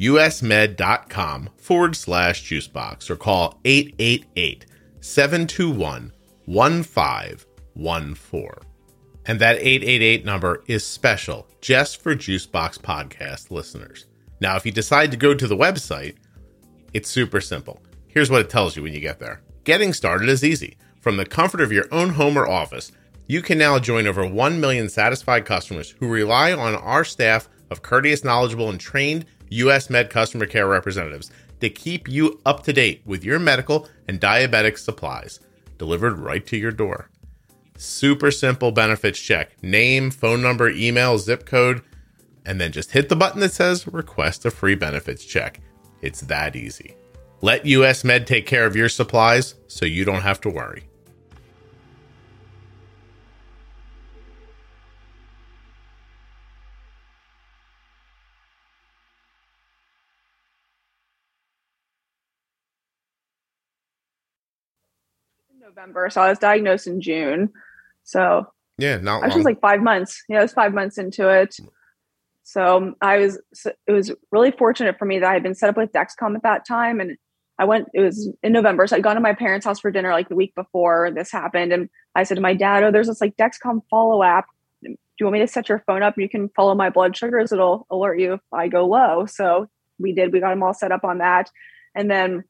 [0.00, 4.64] usmed.com forward slash juicebox or call 888
[5.00, 6.12] 721
[7.78, 8.68] 1514.
[9.26, 14.06] And that 888 number is special just for Juicebox podcast listeners.
[14.40, 16.16] Now, if you decide to go to the website,
[16.92, 17.82] it's super simple.
[18.06, 19.42] Here's what it tells you when you get there.
[19.64, 20.76] Getting started is easy.
[21.00, 22.90] From the comfort of your own home or office,
[23.26, 27.82] you can now join over 1 million satisfied customers who rely on our staff of
[27.82, 33.02] courteous, knowledgeable, and trained US Med customer care representatives to keep you up to date
[33.04, 35.40] with your medical and diabetic supplies
[35.76, 37.10] delivered right to your door.
[37.80, 41.80] Super simple benefits check name, phone number, email, zip code,
[42.44, 45.60] and then just hit the button that says request a free benefits check.
[46.02, 46.96] It's that easy.
[47.40, 50.88] Let US Med take care of your supplies so you don't have to worry.
[65.60, 67.52] November, so I was diagnosed in June.
[68.08, 68.46] So
[68.78, 70.24] Yeah, not actually, it's like five months.
[70.30, 71.54] Yeah, it was five months into it.
[72.42, 73.38] So um, I was.
[73.52, 76.34] so It was really fortunate for me that I had been set up with Dexcom
[76.34, 77.18] at that time, and
[77.58, 77.88] I went.
[77.92, 80.36] It was in November, so I'd gone to my parents' house for dinner like the
[80.36, 83.82] week before this happened, and I said to my dad, "Oh, there's this like Dexcom
[83.90, 84.46] follow app.
[84.82, 86.16] Do you want me to set your phone up?
[86.16, 87.52] You can follow my blood sugars.
[87.52, 89.68] It'll alert you if I go low." So
[89.98, 90.32] we did.
[90.32, 91.50] We got them all set up on that,
[91.94, 92.44] and then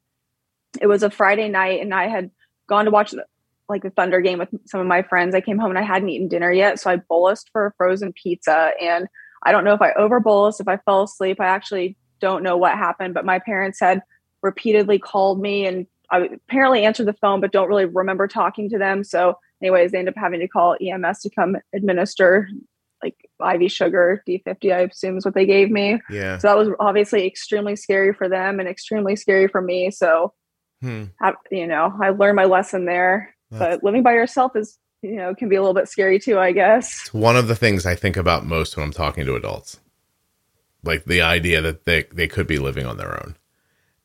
[0.80, 2.30] it was a Friday night, and I had
[2.68, 3.24] gone to watch the,
[3.68, 5.34] like the Thunder game with some of my friends.
[5.34, 8.12] I came home and I hadn't eaten dinner yet, so I bolused for a frozen
[8.12, 8.72] pizza.
[8.80, 9.06] And
[9.44, 11.40] I don't know if I over bolused, if I fell asleep.
[11.40, 14.02] I actually don't know what happened, but my parents had
[14.42, 18.78] repeatedly called me and I apparently answered the phone, but don't really remember talking to
[18.78, 19.04] them.
[19.04, 22.48] So, anyways, they ended up having to call EMS to come administer
[23.02, 26.00] like IV sugar, D50, I assume is what they gave me.
[26.10, 26.38] yeah.
[26.38, 29.90] So that was obviously extremely scary for them and extremely scary for me.
[29.90, 30.32] So,
[30.80, 31.04] Hmm.
[31.20, 33.34] I, you know, I learned my lesson there.
[33.50, 36.38] That's- But living by yourself is, you know, can be a little bit scary too,
[36.38, 37.02] I guess.
[37.02, 39.80] It's one of the things I think about most when I'm talking to adults.
[40.84, 43.36] Like the idea that they they could be living on their own.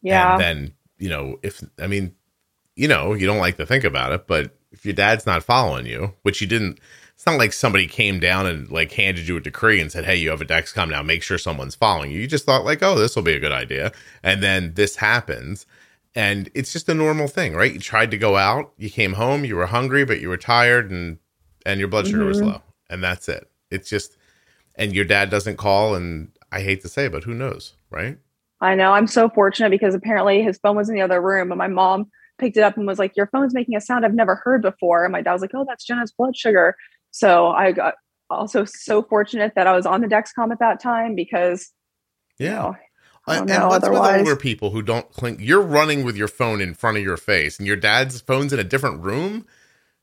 [0.02, 0.34] Yeah.
[0.34, 2.16] And then, you know, if I mean,
[2.76, 5.86] you know, you don't like to think about it, but if your dad's not following
[5.86, 6.80] you, which you didn't
[7.16, 10.16] it's not like somebody came down and like handed you a decree and said, "Hey,
[10.18, 11.02] you have a Dexcom now.
[11.02, 13.52] Make sure someone's following you." You just thought like, "Oh, this will be a good
[13.52, 13.92] idea,"
[14.24, 15.66] and then this happens,
[16.16, 17.74] and it's just a normal thing, right?
[17.74, 20.92] You tried to go out, you came home, you were hungry, but you were tired,
[20.92, 21.18] and
[21.66, 22.46] and your blood sugar was Mhm.
[22.48, 23.50] low, and that's it.
[23.72, 24.18] It's just,
[24.76, 28.18] and your dad doesn't call, and I hate to say, it, but who knows, right?
[28.60, 28.92] I know.
[28.92, 32.10] I'm so fortunate because apparently his phone was in the other room, and my mom
[32.38, 35.04] picked it up and was like, "Your phone's making a sound I've never heard before."
[35.04, 36.76] And my dad was like, "Oh, that's Jenna's blood sugar."
[37.12, 37.96] So I got
[38.30, 41.72] also so fortunate that I was on the Dexcom at that time because
[42.40, 42.76] you know,
[43.28, 44.20] I don't and know what's with otherwise.
[44.20, 45.40] older people who don't clink?
[45.42, 48.60] You're running with your phone in front of your face, and your dad's phone's in
[48.60, 49.46] a different room.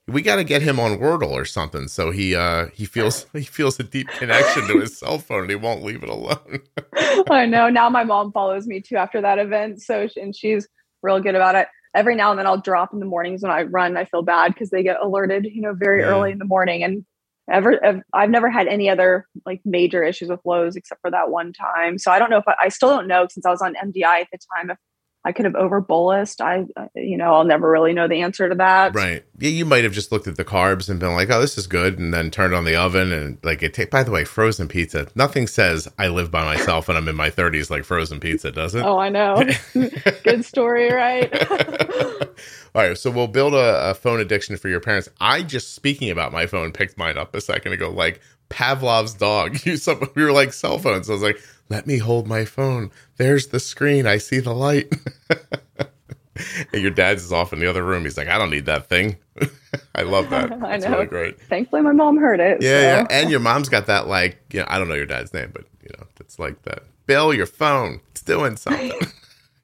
[0.09, 3.43] We got to get him on Wordle or something, so he uh he feels he
[3.45, 6.61] feels a deep connection to his cell phone, and he won't leave it alone.
[7.31, 7.69] I know.
[7.69, 9.83] Now my mom follows me too after that event.
[9.83, 10.69] So, and she's
[11.03, 11.69] real good about it.
[11.95, 13.97] Every now and then I'll drop in the mornings when I run.
[13.97, 16.07] I feel bad because they get alerted, you know, very Yeah.
[16.07, 16.83] early in the morning.
[16.85, 17.05] And
[17.51, 21.53] ever, I've, never had any other like major issues with lows except for that one
[21.53, 21.99] time.
[21.99, 24.05] So I don't know if I, I still don't know since I was on MDI
[24.05, 24.79] at the time if
[25.23, 26.41] I could have over bolused.
[26.41, 28.95] I, uh, you know, I'll never really know the answer to that.
[28.95, 29.23] right?
[29.39, 31.67] Yeah, you might have just looked at the carbs and been like, "Oh, this is
[31.67, 33.75] good," and then turned on the oven and like it.
[33.75, 35.09] Take by the way, frozen pizza.
[35.15, 38.75] Nothing says I live by myself and I'm in my 30s like frozen pizza, does
[38.75, 38.83] it?
[38.83, 39.45] Oh, I know.
[40.25, 41.31] good story, right?
[42.75, 45.09] All right, so we'll build a, a phone addiction for your parents.
[45.21, 49.59] I just speaking about my phone picked mine up a second ago, like Pavlov's dog.
[49.67, 51.11] You some we were like cell phones.
[51.11, 51.39] I was like,
[51.71, 52.91] let me hold my phone.
[53.17, 54.07] There's the screen.
[54.07, 54.93] I see the light.
[56.73, 58.03] and your dad's is off in the other room.
[58.05, 59.17] He's like, I don't need that thing.
[59.95, 60.53] I love that.
[60.63, 60.93] I It's know.
[60.93, 61.41] really great.
[61.41, 62.61] Thankfully, my mom heard it.
[62.61, 63.07] Yeah, yeah.
[63.09, 65.65] And your mom's got that like, you know, I don't know your dad's name, but
[65.83, 66.83] you know, it's like that.
[67.07, 68.01] Bill, your phone.
[68.11, 68.93] It's doing something.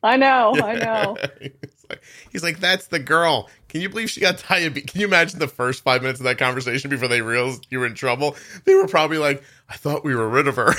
[0.02, 0.54] I know.
[0.62, 1.16] I know.
[1.40, 3.48] he's, like, he's like, that's the girl.
[3.68, 4.90] Can you believe she got diabetes?
[4.90, 7.86] Can you imagine the first five minutes of that conversation before they realized you were
[7.86, 8.36] in trouble?
[8.64, 10.72] They were probably like, I thought we were rid of her.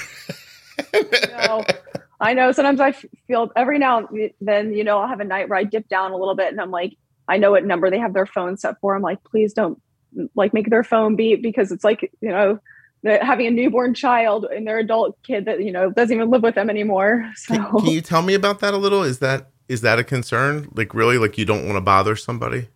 [2.19, 2.51] I know.
[2.51, 2.93] Sometimes I
[3.27, 6.11] feel every now and then, you know, I'll have a night where I dip down
[6.11, 8.79] a little bit and I'm like, I know what number they have their phone set
[8.79, 8.95] for.
[8.95, 9.79] I'm like, please don't
[10.15, 12.59] mm, like make their phone beep because it's like, you know,
[13.03, 16.55] having a newborn child and their adult kid that, you know, doesn't even live with
[16.55, 17.31] them anymore.
[17.35, 19.03] So Can, can you tell me about that a little?
[19.03, 20.69] Is that is that a concern?
[20.73, 22.69] Like really, like you don't want to bother somebody?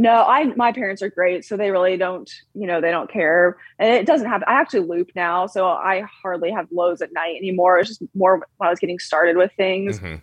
[0.00, 1.44] No, I, my parents are great.
[1.44, 3.56] So they really don't, you know, they don't care.
[3.80, 5.48] And it doesn't have, I actually loop now.
[5.48, 7.78] So I hardly have lows at night anymore.
[7.80, 9.98] It's just more when I was getting started with things.
[9.98, 10.22] Mhm.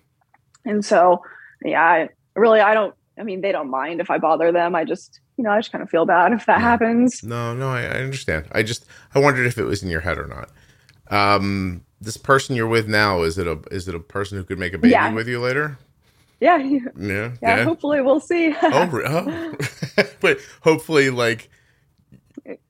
[0.64, 1.22] And so,
[1.62, 4.76] yeah, I really, I don't, I mean, they don't mind if I bother them.
[4.76, 7.22] I just, you know, I just kind of feel bad if that happens.
[7.22, 8.46] No, no, I, I understand.
[8.54, 10.50] I just I wondered if it was in your head or not.
[11.12, 14.58] Um, this person you're with now is it a is it a person who could
[14.60, 15.12] make a baby Yeah.
[15.14, 15.78] with you later?
[16.40, 16.58] Yeah.
[16.58, 16.80] Yeah.
[16.98, 18.54] Yeah, yeah hopefully we'll see.
[18.62, 19.56] oh, oh.
[20.20, 21.50] but hopefully, like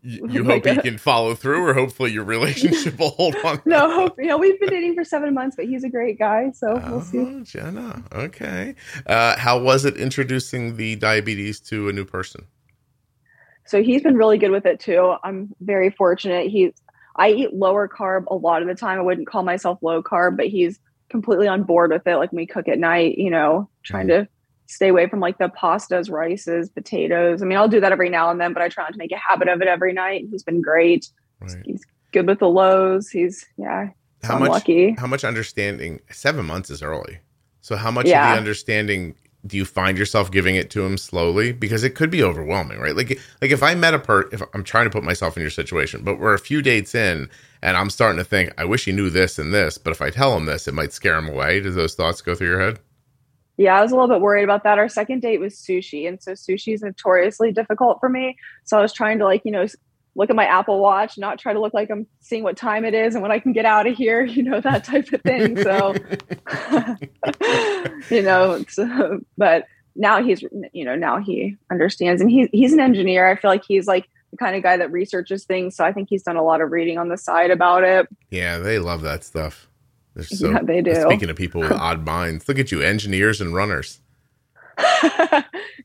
[0.02, 3.62] you hope he can follow through, or hopefully your relationship will hold on.
[3.66, 6.52] no, hope, you know, we've been dating for seven months, but he's a great guy.
[6.52, 7.20] So we'll see.
[7.20, 8.04] Oh, Jenna.
[8.14, 8.76] Okay.
[9.06, 12.46] Uh, how was it introducing the diabetes to a new person?
[13.66, 15.16] So he's been really good with it too.
[15.24, 16.50] I'm very fortunate.
[16.50, 16.72] He's,
[17.16, 19.00] I eat lower carb a lot of the time.
[19.00, 22.18] I wouldn't call myself low carb, but he's completely on board with it.
[22.18, 24.28] Like when we cook at night, you know, trying to
[24.68, 27.42] stay away from like the pastas, rices, potatoes.
[27.42, 29.12] I mean, I'll do that every now and then, but I try not to make
[29.12, 30.26] a habit of it every night.
[30.30, 31.10] He's been great.
[31.40, 31.58] Right.
[31.66, 33.10] He's good with the lows.
[33.10, 33.90] He's, yeah,
[34.24, 34.50] How I'm much?
[34.50, 34.96] lucky.
[34.98, 36.00] How much understanding?
[36.10, 37.20] Seven months is early.
[37.62, 39.16] So how much of the understanding
[39.46, 42.96] do you find yourself giving it to him slowly because it could be overwhelming right
[42.96, 45.52] like like if i met a per if i'm trying to put myself in your
[45.52, 47.30] situation but we're a few dates in
[47.66, 50.10] and i'm starting to think i wish he knew this and this but if i
[50.10, 52.80] tell him this it might scare him away do those thoughts go through your head
[53.58, 54.78] Yeah, I was a little bit worried about that.
[54.80, 58.36] Our second date was sushi, and so sushi is notoriously difficult for me.
[58.66, 59.66] So I was trying to like, you know,
[60.16, 62.94] look at my Apple Watch, not try to look like I'm seeing what time it
[62.94, 65.58] is and when I can get out of here, you know, that type of thing.
[65.62, 65.96] So,
[68.16, 72.82] you know, so, but now he's, you know, now he understands, and he's he's an
[72.82, 73.30] engineer.
[73.30, 75.76] I feel like he's like kind of guy that researches things.
[75.76, 78.08] So I think he's done a lot of reading on the side about it.
[78.30, 79.68] yeah they love that stuff
[80.14, 80.96] they're so Yeah, they do.
[81.02, 84.00] speaking of people with odd minds look at you engineers and runners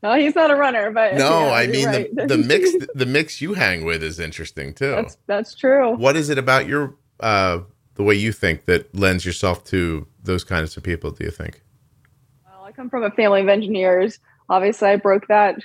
[0.03, 2.15] no, he's not a runner, but no yeah, i mean right.
[2.15, 5.95] the, the mix the mix you hang with is interesting too That's that's true.
[5.95, 7.59] what is it about your uh
[7.95, 11.61] the way you think that lends yourself to those kinds of people do you think
[12.45, 14.19] Well, I come from a family of engineers.
[14.49, 15.55] Obviously, I broke that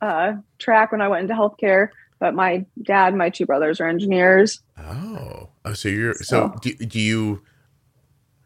[0.00, 1.88] uh, track when I went into healthcare.
[2.20, 4.60] But my dad, and my two brothers are engineers.
[4.78, 7.42] oh oh so you're so, So- do, do you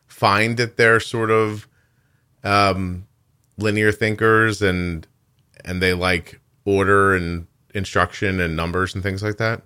[0.06, 1.66] find that they're sort of
[2.44, 3.06] um
[3.58, 5.06] linear thinkers and
[5.64, 9.62] and they like order and instruction and numbers and things like that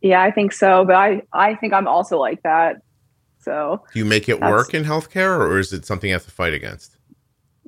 [0.00, 0.84] Yeah, I think so.
[0.84, 2.82] But I, I think I'm also like that.
[3.40, 6.30] So do you make it work in healthcare or is it something you have to
[6.30, 6.96] fight against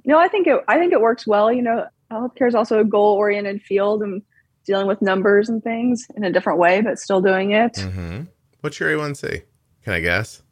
[0.04, 1.52] no, I think it, I think it works well.
[1.52, 4.22] You know, healthcare is also a goal oriented field and
[4.66, 7.74] dealing with numbers and things in a different way, but still doing it.
[7.74, 8.22] mm-hmm.
[8.60, 9.42] what's your a1c
[9.82, 10.42] can i guess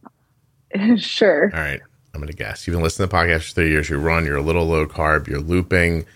[0.96, 1.50] sure.
[1.54, 1.80] All right.
[2.12, 2.66] I'm going to guess.
[2.66, 3.88] You've been listening to the podcast for three years.
[3.90, 6.06] You run, you're a little low carb, you're looping,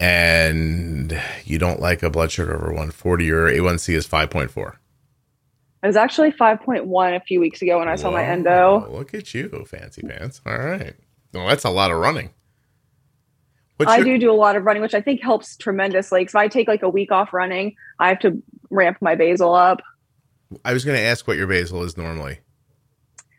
[0.00, 3.24] and you don't like a blood sugar over 140.
[3.24, 4.74] Your A1C is 5.4.
[5.82, 8.86] It was actually 5.1 a few weeks ago when I saw my endo.
[8.90, 10.40] Look at you, fancy pants.
[10.44, 10.94] All right.
[11.32, 12.30] Well, that's a lot of running.
[13.80, 16.20] What's I your- do do a lot of running, which I think helps tremendously.
[16.20, 19.54] Because if I take like a week off running, I have to ramp my basal
[19.54, 19.80] up.
[20.66, 22.40] I was going to ask what your basal is normally.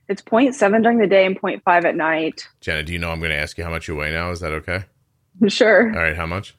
[0.09, 2.47] It's 0.7 during the day and 0.5 at night.
[2.59, 4.31] Jenna, do you know I'm going to ask you how much you weigh now?
[4.31, 4.85] Is that okay?
[5.47, 5.87] Sure.
[5.95, 6.15] All right.
[6.17, 6.55] How much?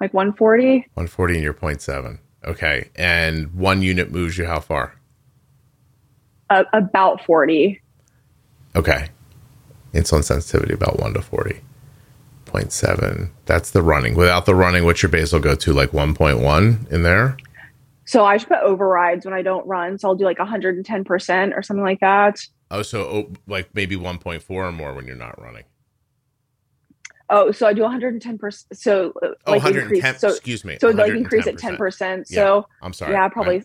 [0.00, 0.86] Like 140.
[0.94, 2.18] 140 and you're 0.7.
[2.44, 2.90] Okay.
[2.94, 4.94] And one unit moves you how far?
[6.50, 7.80] Uh, about 40.
[8.76, 9.08] Okay.
[9.94, 11.60] Insulin sensitivity about 1 to 40.
[12.48, 13.30] 0.7.
[13.46, 14.14] That's the running.
[14.14, 15.72] Without the running, what's your basal go to?
[15.72, 17.36] Like 1.1 in there?
[18.04, 19.98] So I should put overrides when I don't run.
[19.98, 22.40] So I'll do like 110% or something like that.
[22.70, 25.64] Oh, so oh, like maybe 1.4 or more when you're not running.
[27.30, 28.64] Oh, so I do 110%.
[28.72, 29.96] So uh, Oh, like 110.
[29.96, 30.20] increase.
[30.20, 30.78] So, excuse me.
[30.80, 31.76] so like increase at 110%.
[31.78, 32.26] 10%.
[32.26, 33.12] So I'm sorry.
[33.12, 33.62] yeah, probably.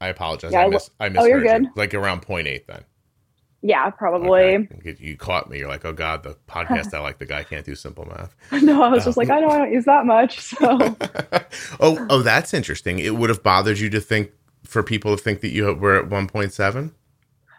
[0.00, 0.52] I, I apologize.
[0.52, 1.68] Yeah, I, I miss, oh, you're good.
[1.74, 2.84] Like around 0.8 then.
[3.66, 4.68] Yeah, probably.
[4.78, 4.96] Okay.
[4.98, 5.58] You caught me.
[5.58, 8.34] You're like, oh God, the podcast I like, the guy can't do simple math.
[8.62, 9.20] no, I was just Oh.
[9.20, 10.38] like, I know I don't use that much.
[10.56, 10.78] So
[11.80, 12.98] oh, oh, that's interesting.
[12.98, 14.30] It would have bothered you to think
[14.64, 16.92] for people to think that you were at 1.7.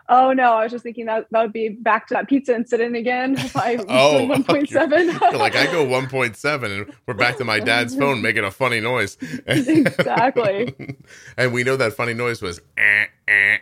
[0.09, 2.95] Oh no, I was just thinking that that would be back to that pizza incident
[2.95, 3.33] again.
[3.53, 5.07] Was Oh, one point seven.
[5.33, 9.17] Like I go 1.7, and we're back to my dad's phone making a funny noise.
[9.45, 10.73] Exactly.
[11.37, 13.57] and we know that funny noise was eh, eh.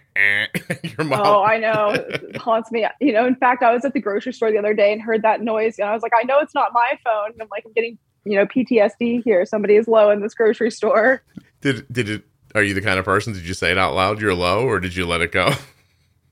[0.83, 1.21] your mom.
[1.23, 1.89] Oh, I know.
[1.89, 2.85] It haunts me.
[2.99, 5.21] You know, in fact, I was at the grocery store the other day and heard
[5.23, 7.31] that noise, and I was like, I know it's not my phone.
[7.31, 9.45] And I'm like, I'm getting, you know, PTSD here.
[9.45, 11.23] Somebody is low in this grocery store.
[11.61, 12.23] Did did it?
[12.53, 13.33] Are you the kind of person?
[13.33, 14.21] Did you say it out loud?
[14.21, 15.53] You're low, or did you let it go?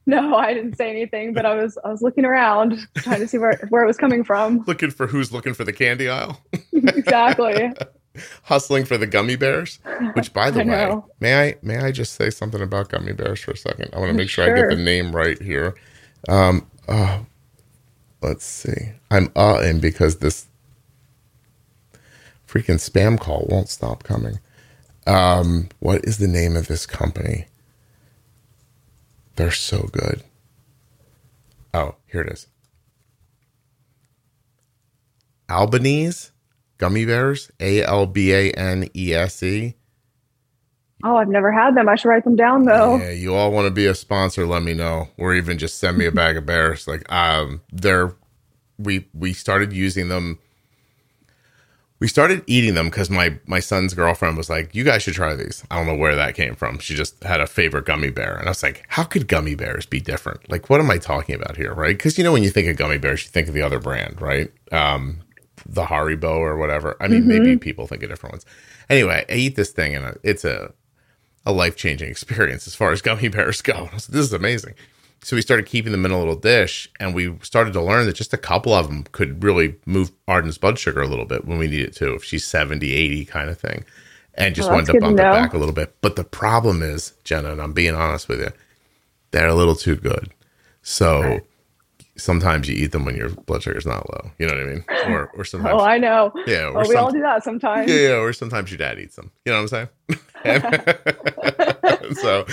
[0.05, 3.37] No, I didn't say anything, but I was I was looking around trying to see
[3.37, 4.63] where where it was coming from.
[4.67, 6.41] looking for who's looking for the candy aisle,
[6.73, 7.71] exactly.
[8.43, 9.79] hustling for the gummy bears.
[10.13, 11.05] Which, by the I way, know.
[11.19, 13.89] may I may I just say something about gummy bears for a second?
[13.93, 15.75] I want to make sure, I get the name right here.
[16.29, 17.25] Um, oh,
[18.21, 18.93] let's see.
[19.11, 20.47] I'm uh in because this
[22.47, 24.39] freaking spam call won't stop coming.
[25.07, 27.47] Um, what is the name of this company?
[29.35, 30.23] They're so good.
[31.73, 32.47] Oh, here it is.
[35.49, 36.31] Albanese
[36.83, 37.49] gummy bears.
[37.61, 39.75] A L B A N E S E.
[41.01, 41.87] Oh, I've never had them.
[41.87, 42.97] I should write them down though.
[42.97, 44.45] Yeah, you all want to be a sponsor?
[44.45, 46.85] Let me know, or even just send me a bag of bears.
[46.93, 48.13] Like, um, they're
[48.77, 50.39] we we started using them.
[52.01, 55.35] We started eating them because my my son's girlfriend was like, "You guys should try
[55.35, 56.79] these." I don't know where that came from.
[56.79, 59.85] She just had a favorite gummy bear, and I was like, "How could gummy bears
[59.85, 60.51] be different?
[60.51, 62.75] Like, what am I talking about here, right?" Because you know, when you think of
[62.75, 64.51] gummy bears, you think of the other brand, right?
[64.73, 65.22] Um,
[65.65, 66.97] the Haribo or whatever.
[66.99, 67.59] I mean, maybe mm-hmm.
[67.59, 68.45] people think of different ones.
[68.89, 70.73] Anyway, I eat this thing, and it's a
[71.45, 73.89] a life changing experience as far as gummy bears go.
[73.91, 74.75] Like, this is amazing.
[75.23, 78.15] So we started keeping them in a little dish, and we started to learn that
[78.15, 81.57] just a couple of them could really move Arden's blood sugar a little bit when
[81.57, 83.85] we need it to, if she's 70, 80 kind of thing,
[84.35, 85.95] and just oh, Well, wanted to good to bump it back a little bit.
[86.01, 88.49] But the problem is, Jenna, and I'm being honest with you,
[89.31, 90.33] they're a little too good.
[90.81, 91.39] So
[92.15, 94.31] sometimes you eat them when your blood sugar's not low.
[94.37, 94.65] You know what I
[95.07, 95.13] mean?
[95.13, 95.75] Or, or sometimes.
[95.79, 96.31] Oh, I know.
[96.45, 97.89] Yeah, or Oh, we all do that sometimes.
[97.89, 99.31] yeah, yeah, or sometimes your dad eats them.
[99.45, 99.89] You know what I'm
[100.45, 100.53] saying?
[102.15, 102.45] so,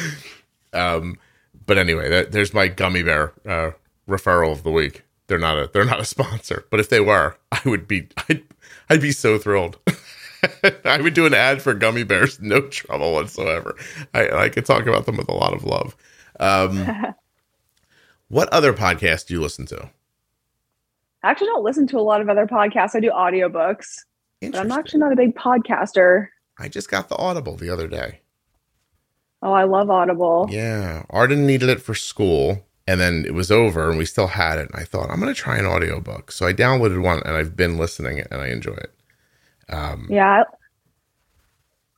[0.73, 1.19] um,
[1.67, 3.73] but anyway, that, there's my gummy bear uh,
[4.09, 5.05] referral of the week.
[5.27, 8.43] They're not a they're not a sponsor, but if they were, I would be I'd
[8.89, 9.79] I'd be so thrilled.
[10.85, 13.77] I would do an ad for gummy bears, no trouble whatsoever.
[14.15, 15.95] I I could talk about them with a lot of love.
[16.41, 17.15] Um,
[18.31, 19.91] what other podcasts do you listen to?
[21.23, 22.95] I actually don't listen to a lot of other podcasts.
[22.95, 23.99] I do audiobooks,
[24.41, 26.29] but I'm actually not a big podcaster.
[26.59, 28.21] I just got the Audible the other day.
[29.43, 30.47] Oh, I love Audible.
[30.51, 31.05] Yeah.
[31.11, 34.71] Arden needed it for school and then it was over and we still had it.
[34.71, 36.31] And I thought, I'm going to try an audiobook.
[36.31, 38.95] So I downloaded one and I've been listening it and I enjoy it.
[39.69, 40.45] Um, Yeah.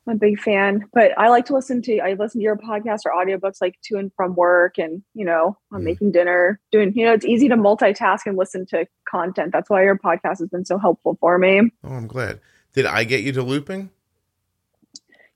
[0.07, 3.01] I'm a big fan, but I like to listen to I listen to your podcast
[3.05, 5.85] or audiobooks like to and from work and you know, I'm Mm.
[5.85, 9.53] making dinner, doing you know, it's easy to multitask and listen to content.
[9.53, 11.71] That's why your podcast has been so helpful for me.
[11.85, 12.41] Oh, I'm glad.
[12.73, 13.91] Did I get you to looping?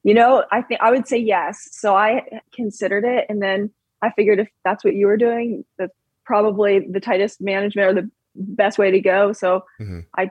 [0.02, 1.68] You know, I think I would say yes.
[1.72, 3.70] So I considered it and then
[4.02, 5.92] I figured if that's what you were doing, that's
[6.24, 9.32] probably the tightest management or the best way to go.
[9.32, 10.06] So Mhm.
[10.16, 10.30] I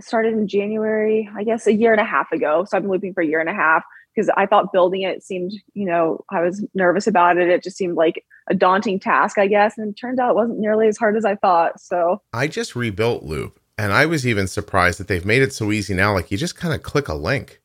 [0.00, 2.64] started in January, I guess a year and a half ago.
[2.64, 3.84] So I've been looping for a year and a half
[4.14, 7.48] because I thought building it seemed, you know, I was nervous about it.
[7.48, 9.78] It just seemed like a daunting task, I guess.
[9.78, 11.80] And it turned out it wasn't nearly as hard as I thought.
[11.80, 15.72] So I just rebuilt Loop and I was even surprised that they've made it so
[15.72, 16.12] easy now.
[16.12, 17.62] Like you just kind of click a link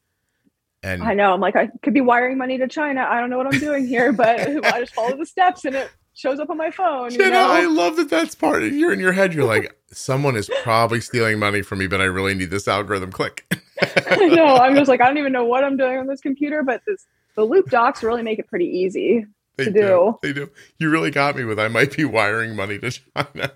[0.83, 3.05] and I know I'm like, I could be wiring money to China.
[3.09, 5.91] I don't know what I'm doing here, but I just follow the steps and it
[6.17, 7.11] shows up on my phone.
[7.11, 7.51] You Jenna, know?
[7.51, 9.33] I love that that's part of you're in your head.
[9.33, 13.11] You're like, someone is probably stealing money from me, but I really need this algorithm.
[13.11, 13.45] Click.
[14.19, 14.57] no.
[14.57, 17.05] I'm just like, I don't even know what I'm doing on this computer, but this
[17.35, 19.25] the loop docs really make it pretty easy.
[19.57, 19.79] They to do.
[19.81, 20.19] do.
[20.21, 20.49] They do.
[20.79, 23.51] You really got me with I might be wiring money to China.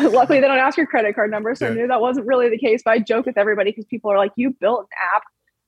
[0.00, 1.72] Luckily, they don't ask your credit card number, so Yeah.
[1.72, 2.82] I knew that wasn't really the case.
[2.84, 5.22] But I joke with everybody because people are like, "You built an app."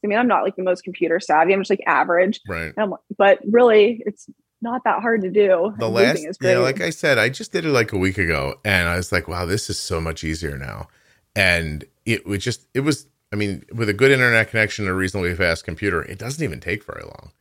[0.05, 1.53] I mean, I'm not like the most computer savvy.
[1.53, 2.41] I'm just like average.
[2.49, 2.67] right.
[2.67, 4.27] And I'm like, but really, it's
[4.63, 5.75] not that hard to do.
[5.79, 6.53] The last, looping is great.
[6.53, 9.13] yeah, like I said, I just did it like a week ago, and I was
[9.13, 10.89] like, "Wow, this is so much easier now."
[11.35, 13.07] And it was just, it was.
[13.33, 16.61] I mean, with a good internet connection and a reasonably fast computer, it doesn't even
[16.61, 17.33] take very long.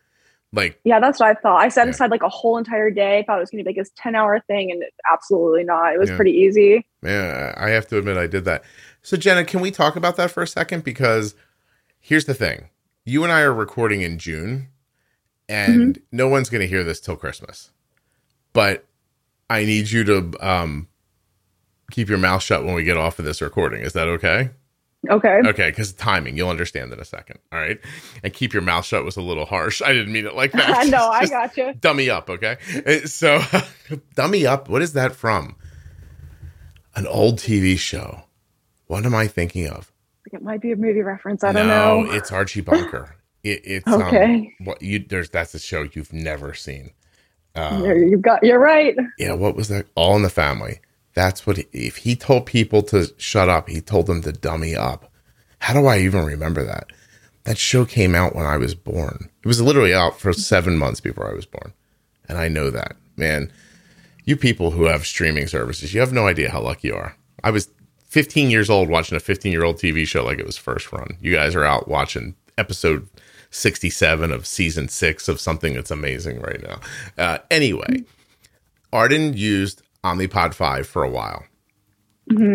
[0.51, 1.61] Like, yeah, that's what I thought.
[1.61, 1.91] I set Yeah.
[1.91, 3.23] aside like a whole entire day.
[3.27, 5.93] Thought it was going to be like this 10 hour thing, and it's absolutely not.
[5.93, 6.15] It was Yeah.
[6.15, 6.85] pretty easy.
[7.03, 8.63] yeah, I have to admit, I did that.
[9.03, 10.83] So, Jenna, can we talk about that for a second?
[10.83, 11.35] Because
[11.99, 12.69] here's the thing:
[13.05, 14.69] you and I are recording in June,
[15.47, 17.71] and no one's going to hear this till Christmas.
[18.53, 18.85] But
[19.49, 20.87] I need you to um,
[21.91, 23.81] keep your mouth shut when we get off of this recording.
[23.81, 24.51] Is that okay?
[25.09, 25.41] Okay.
[25.45, 27.39] Okay, because timing, you'll understand in a second.
[27.51, 27.79] All right,
[28.23, 29.81] and keep your mouth shut was a little harsh.
[29.81, 30.87] I didn't mean it like that.
[30.87, 31.09] no.
[31.11, 31.73] I got you.
[31.73, 32.29] dummy up.
[32.29, 32.57] Okay,
[33.05, 33.41] so
[34.15, 34.69] dummy up.
[34.69, 35.55] What is that from?
[36.95, 38.23] An old TV show.
[38.87, 39.91] What am I thinking of?
[40.31, 41.43] It might be a movie reference.
[41.43, 42.11] I don't no, know.
[42.11, 43.15] it's Archie Bunker.
[43.45, 44.53] It, it's Okay.
[44.59, 46.91] Um, what you there's that's a show you've never seen.
[47.55, 48.43] You're- You've got.
[48.43, 48.95] You're right.
[49.17, 49.85] yeah, what was that?
[49.95, 50.79] All in the Family.
[51.13, 54.75] That's what he, if he told people to shut up, he told them to dummy
[54.75, 55.09] up.
[55.59, 56.87] How do I even remember that?
[57.45, 59.29] That show came out when I was born.
[59.41, 61.71] It was literally out for seven months before I was born,
[62.27, 62.97] and I know that.
[63.15, 63.49] Man,
[64.25, 67.15] you people who have streaming services, you have no idea how lucky you are.
[67.43, 67.69] I was
[68.09, 71.15] 15 years old watching a 15 year old TV show like it was first run.
[71.21, 73.07] You guys are out watching episode
[73.55, 76.79] 67 of season six of something that's amazing right now.
[77.17, 78.03] Uh, anyway,
[78.91, 81.45] Arden used Omnipod 5 for a while.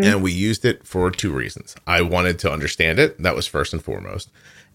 [0.05, 1.77] And we used it for two reasons.
[1.87, 3.21] I wanted to understand it.
[3.23, 4.31] That was first and foremost.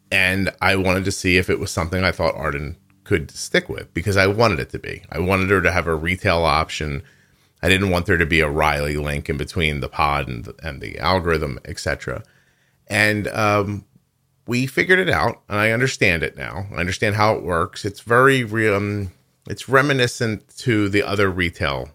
[0.10, 3.94] And I wanted to see if it was something I thought Arden could stick with
[3.94, 5.04] because I wanted it to be.
[5.12, 7.04] I wanted her to have a retail option.
[7.62, 10.82] I didn't want there to be a RileyLink in between the pod and the, and
[10.82, 12.24] the algorithm, etc.
[12.88, 13.86] And um,
[14.48, 16.66] we figured it out, and I understand it now.
[16.72, 17.84] I understand how it works.
[17.86, 18.44] It's very
[18.74, 19.12] um,
[19.50, 21.90] it's reminiscent to the other retail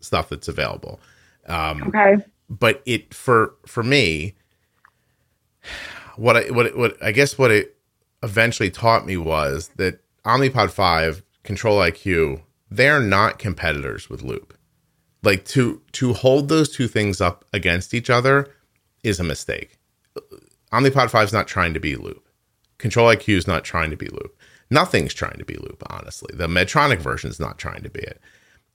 [0.00, 1.00] stuff that's available
[1.46, 2.16] Um, Okay.
[2.48, 4.34] but it for for me
[6.16, 7.76] what I what it- what I guess what it
[8.22, 14.56] eventually taught me was that Omnipod 5 Control IQ they're not competitors with Loop.
[15.22, 18.48] Like to to hold those two things up against each other
[19.04, 19.78] is a mistake.
[20.72, 22.28] Omnipod 5 is not trying to be Loop.
[22.78, 24.36] Control IQ is not trying to be Loop.
[24.70, 26.34] Nothing's trying to be Loop, honestly.
[26.34, 28.20] The Medtronic version is not trying to be it.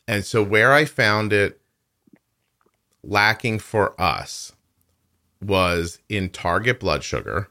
[0.07, 1.59] And so where I found it
[3.03, 4.53] lacking for us
[5.41, 7.49] was in target blood sugar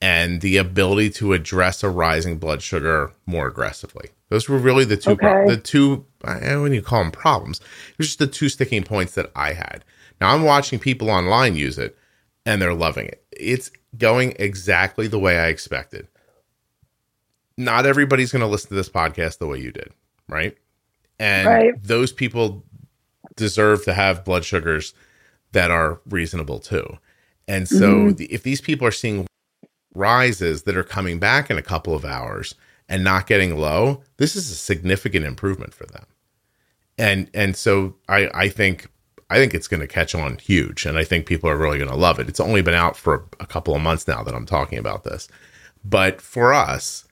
[0.00, 4.10] and the ability to address a rising blood sugar more aggressively.
[4.28, 5.44] Those were really the two Okay.
[5.46, 7.60] the two eh, I when you call them problems.
[7.60, 9.84] It was just the two sticking points that I had.
[10.20, 11.96] Now I'm watching people online use it
[12.46, 13.24] and they're loving it.
[13.32, 16.08] It's going exactly the way I expected.
[17.58, 19.92] Not everybody's going to listen to this podcast the way you did,
[20.28, 20.56] right?
[21.18, 21.82] And Right.
[21.82, 22.64] those people
[23.34, 24.94] deserve to have blood sugars
[25.52, 26.98] that are reasonable too.
[27.48, 28.12] And so mm-hmm.
[28.14, 29.26] the, if these people are seeing
[29.94, 32.54] rises that are coming back in a couple of hours
[32.88, 36.04] and not getting low, this is a significant improvement for them.
[36.98, 38.88] And and so I I think
[39.28, 41.90] I think it's going to catch on huge and I think people are really going
[41.90, 42.28] to love it.
[42.28, 45.28] It's only been out for a couple of months now that I'm talking about this.
[45.84, 47.06] But for us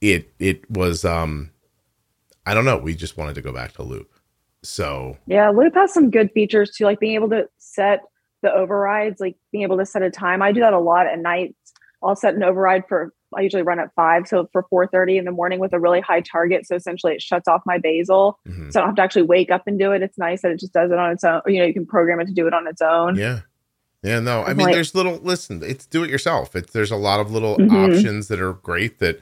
[0.00, 1.50] it it was um
[2.46, 4.10] I don't know, we just wanted to go back to loop.
[4.62, 8.00] So, Yeah, Loop has some good features too, like being able to set
[8.42, 10.42] the overrides, like being able to set a time.
[10.42, 11.54] I do that a lot at night.
[12.02, 15.24] I'll set an override for I usually run at five, so for four thirty in
[15.24, 16.66] the morning with a really high target.
[16.66, 18.72] So essentially, it shuts off my basal, mhm.
[18.72, 20.02] so I don't have to actually wake up and do it.
[20.02, 21.42] It's nice that it just does it on its own.
[21.44, 23.16] Or, you know, you can program it to do it on its own.
[23.16, 23.40] Yeah.
[24.02, 24.42] Yeah, no.
[24.42, 26.54] I mean, like- there's little listen, it's do it yourself.
[26.54, 27.94] It's there's a lot of little Mhm.
[27.96, 29.20] options that are great that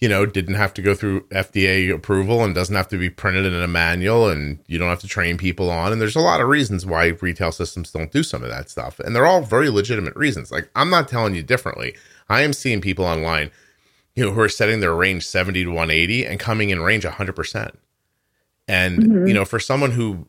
[0.00, 3.46] you know, didn't have to go through FDA approval and doesn't have to be printed
[3.46, 6.40] in a manual and you don't have to train people on and there's a lot
[6.40, 8.98] of reasons why retail systems don't do some of that stuff.
[8.98, 10.50] And they're all very legitimate reasons.
[10.50, 11.94] Like I'm not telling you differently.
[12.28, 13.50] I am seeing people online,
[14.14, 17.78] you know, who are setting their range 70 to 180 and coming in range 100%.
[18.66, 19.28] And Mhm.
[19.28, 20.26] you know, for someone who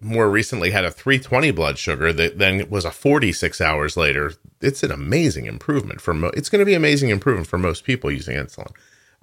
[0.00, 4.82] more recently had a 320 blood sugar that then was a 46 hours later, it's
[4.82, 8.36] an amazing improvement for mo- it's going to be amazing improvement for most people using
[8.36, 8.70] insulin.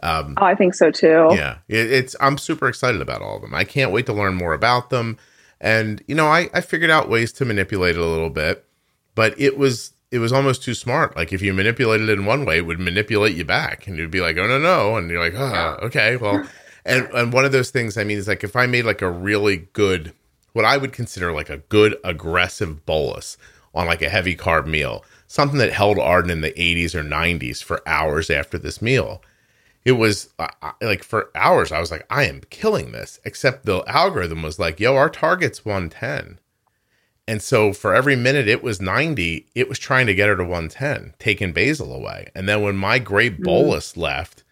[0.02, 1.28] Um, Oh, I think so too.
[1.32, 3.54] yeah, it, it's I'm super excited about all of them.
[3.54, 5.18] I can't wait to learn more about them.
[5.62, 8.66] And you know, I I figured out ways to manipulate it a little bit,
[9.16, 11.16] but it was it was almost too smart.
[11.16, 14.12] Like if you manipulated it in one way, it would manipulate you back, and you'd
[14.12, 16.48] be like, oh no no, and you're like, oh okay, well,
[16.86, 19.10] and and one of those things I mean is like if I made like a
[19.10, 20.14] really good,
[20.54, 23.38] what I would consider like a good aggressive bolus
[23.74, 27.64] on like a heavy carb meal, something that held Arden in the 80s or 90s
[27.64, 29.24] for hours after this meal
[29.86, 30.48] it was uh,
[30.82, 33.20] like for hours i was like i am killing this.
[33.26, 36.40] Except the algorithm was like yo our target's 110
[37.28, 40.44] and so for every minute it was 90 it was trying to get her to
[40.44, 42.30] 110 taking basal away.
[42.36, 43.44] And then when my gray hmm.
[43.44, 44.44] bolus left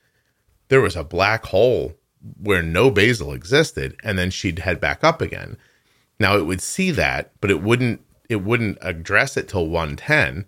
[0.70, 1.98] there was a black hole
[2.40, 5.58] where no basal existed and then she'd head back up again.
[6.20, 10.46] Now it would see that but it wouldn't it wouldn't address it till 110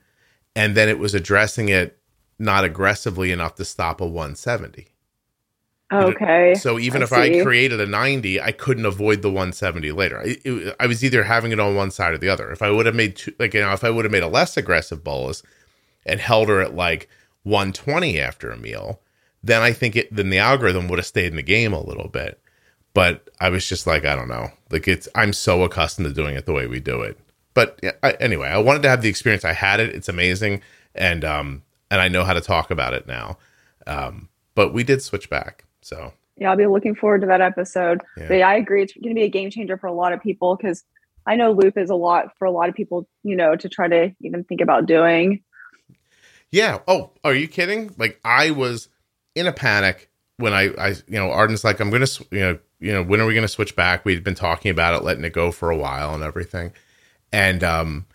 [0.56, 2.00] and then it was addressing it
[2.40, 4.93] not aggressively enough to stop a 170
[5.94, 6.56] Okay.
[6.56, 10.20] so even I if I created a 90, I couldn't avoid the 170 later.
[10.20, 12.52] I, it- I was either having it on one side or the other.
[12.52, 14.28] If I would have made two, like, you know, if I would have made a
[14.28, 15.44] less aggressive bolus
[16.06, 17.10] and held her at like
[17.44, 19.00] 120 after a meal,
[19.44, 22.08] then I think it, then the algorithm would have stayed in the game a little
[22.08, 22.40] bit.
[22.94, 24.50] But I was just like, I don't know.
[24.70, 27.18] Like it's, I'm so accustomed to doing it the way we do it.
[27.54, 29.44] But I, anyway, I wanted to have the experience.
[29.46, 29.94] I had it.
[29.94, 30.62] It's amazing.
[30.96, 33.38] And, um, and I know how to talk about it now.
[33.86, 35.63] Um, but we did switch back.
[35.84, 38.02] So Yeah, I'll be looking forward to that episode.
[38.18, 38.28] Yeah.
[38.28, 38.84] But yeah, I agree.
[38.84, 40.84] It's going to be a game changer for a lot of people because
[41.26, 43.88] I know loop is a lot for a lot of people, you know, to try
[43.88, 45.44] to even think about doing.
[46.52, 46.80] Yeah.
[46.88, 47.94] Oh, are you kidding?
[47.98, 48.90] Like I was
[49.36, 52.92] in a panic when I, I, you know, Arden's like, I'm gonna, you know, you
[52.92, 54.04] know, when are we gonna switch back?
[54.04, 56.74] We'd been talking about it, letting it go for a while and everything.
[57.32, 58.06] And um,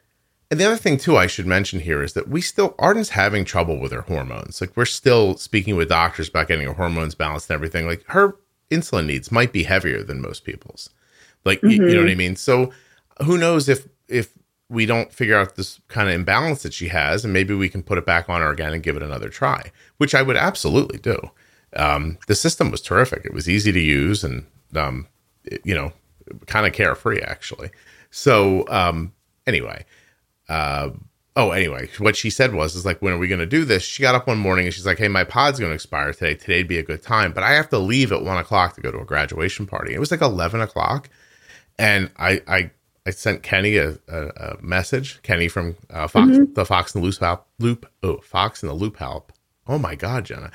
[0.50, 3.44] and the other thing too, I should mention here is that we still Arden's having
[3.44, 4.60] trouble with her hormones.
[4.60, 7.86] Like we're still speaking with doctors about getting her hormones balanced and everything.
[7.86, 8.36] Like her
[8.70, 10.90] insulin needs might be heavier than most people's.
[11.44, 12.04] Like y- you know Mhm.
[12.04, 12.36] what I mean.
[12.36, 12.70] So
[13.24, 14.30] who knows if if
[14.70, 17.82] we don't figure out this kind of imbalance that she has, and maybe we can
[17.82, 20.98] put it back on her again and give it another try, which I would absolutely
[20.98, 21.30] do.
[21.74, 23.24] Um, the system was terrific.
[23.24, 24.44] It was easy to use and,
[24.74, 25.06] um,
[25.64, 25.92] you know,
[26.46, 27.70] kind of carefree actually.
[28.10, 29.12] So, um,
[29.46, 29.84] anyway,
[30.48, 30.90] uh,
[31.36, 33.82] oh, anyway, what she said was, is like, when are we going to do this?
[33.82, 36.34] She got up one morning and she's like, Hey, my pod's going to expire today.
[36.34, 38.90] Today'd be a good time, but I have to leave at one o'clock to go
[38.90, 39.94] to a graduation party.
[39.94, 41.08] It was like 11 o'clock.
[41.78, 42.70] And I, I,
[43.06, 45.22] I sent Kenny a, a, a message.
[45.22, 48.74] Kenny from uh, Fox, the Fox and the Loop Help, Loop, oh, Fox and the
[48.74, 49.32] Loop Help.
[49.68, 50.50] Oh my God, Jenna.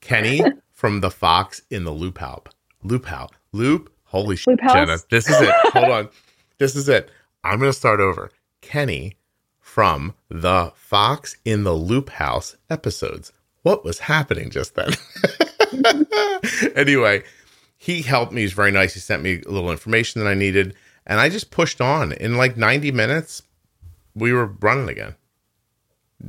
[0.00, 0.40] Kenny
[0.72, 2.48] from the Fox in the Loop Help.
[2.82, 3.32] Loop Help.
[3.52, 3.92] Loop.
[4.04, 4.96] Holy shit, Jenna.
[5.10, 5.54] This is it.
[5.72, 6.08] Hold on.
[6.58, 7.10] This is it.
[7.44, 8.30] I'm going to start over.
[8.62, 9.16] Kenny
[9.72, 13.32] from the Fox in the Loop House episodes.
[13.62, 14.92] What was happening just then?
[16.76, 17.22] anyway,
[17.78, 18.42] he helped me.
[18.42, 18.92] He's very nice.
[18.92, 20.74] He sent me a little information that I needed,
[21.06, 22.12] and I just pushed on.
[22.12, 23.42] In like 90 minutes,
[24.14, 25.14] we were running again.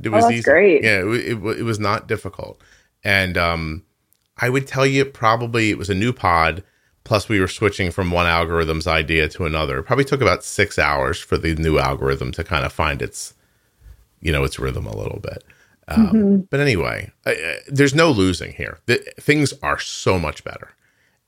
[0.02, 0.42] It was Oh, that's easy.
[0.44, 0.82] great.
[0.82, 2.58] Yeah, it, it, it was not difficult.
[3.04, 3.82] And um,
[4.38, 6.64] I would tell you probably it was a new pod.
[7.04, 9.78] Plus, we were switching from one algorithm's idea to another.
[9.78, 13.34] It probably took about six hours for the new algorithm to kind of find its,
[14.20, 15.44] you know, its rhythm a little bit.
[15.86, 18.78] Um, But anyway, I, I, there's no losing here.
[18.86, 20.70] The, things are so much better,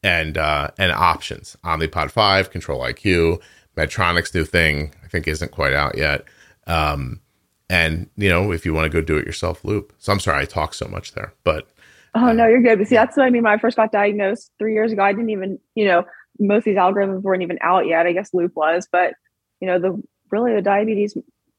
[0.02, 1.56] and uh, and options.
[1.62, 3.40] Omnipod five, Control IQ,
[3.76, 4.94] Medtronic's new thing.
[5.04, 6.24] I think isn't quite out yet.
[6.66, 7.20] Um,
[7.68, 9.92] and you know, if you want to go do it yourself, Loop.
[9.98, 11.68] So I'm sorry I talk so much there, but
[12.16, 12.78] Oh no, you're good.
[12.78, 13.42] But see, that's what I mean.
[13.42, 16.04] When I first got diagnosed three years ago, I didn't even, you know,
[16.38, 18.06] most of these algorithms weren't even out yet.
[18.06, 19.12] I guess Loop was, but
[19.60, 21.14] you know, the really the diabetes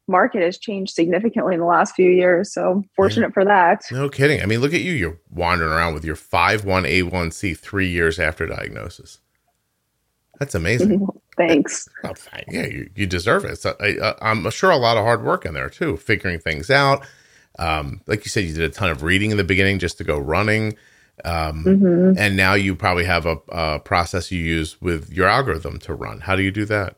[0.08, 2.52] market has changed significantly in the last few years.
[2.52, 3.84] So fortunate for that.
[3.92, 4.42] no kidding.
[4.42, 4.94] I mean, look at you.
[4.94, 9.20] You're wandering around with your five one A1C three years after diagnosis.
[10.40, 11.08] That's amazing.
[11.38, 11.88] Thanks.
[12.04, 12.46] Oh, fine.
[12.48, 13.58] yeah, you, you deserve it.
[13.60, 16.72] So I, uh, I'm sure a lot of hard work in there too, figuring things
[16.72, 17.06] out.
[17.58, 20.04] Um, like you said, you did a ton of reading in the beginning just to
[20.04, 20.76] go running.
[21.26, 25.80] Um, hmm and now you probably have a, a process you use with your algorithm
[25.80, 26.22] to run.
[26.22, 26.96] How do you do that?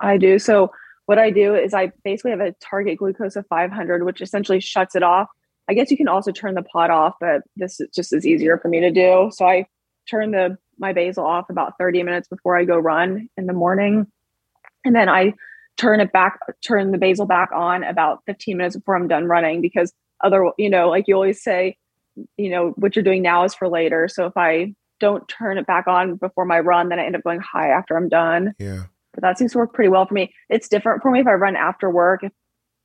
[0.00, 0.38] I do.
[0.38, 0.72] So
[1.06, 4.94] what I do is I basically have a target glucose of 500, which essentially shuts
[4.94, 5.28] it off.
[5.68, 8.58] I guess you can also turn the pod off, but this is just is easier
[8.58, 9.30] for me to do.
[9.32, 9.66] So I
[10.10, 14.06] turn the my basal off about 30 minutes before I go run in the morning.
[14.84, 15.34] And then I
[15.76, 19.60] turn it back, turn the basal back on about 15 minutes before I'm done running
[19.60, 19.92] because
[20.22, 21.76] other, you know, like you always say,
[22.36, 24.06] you know, what you're doing now is for later.
[24.08, 27.24] So if I don't turn it back on before my run, then I end up
[27.24, 28.84] going high after I'm done Yeah.
[29.14, 30.32] but that seems to work pretty well for me.
[30.48, 32.22] It's different for me if I run after work.
[32.22, 32.32] If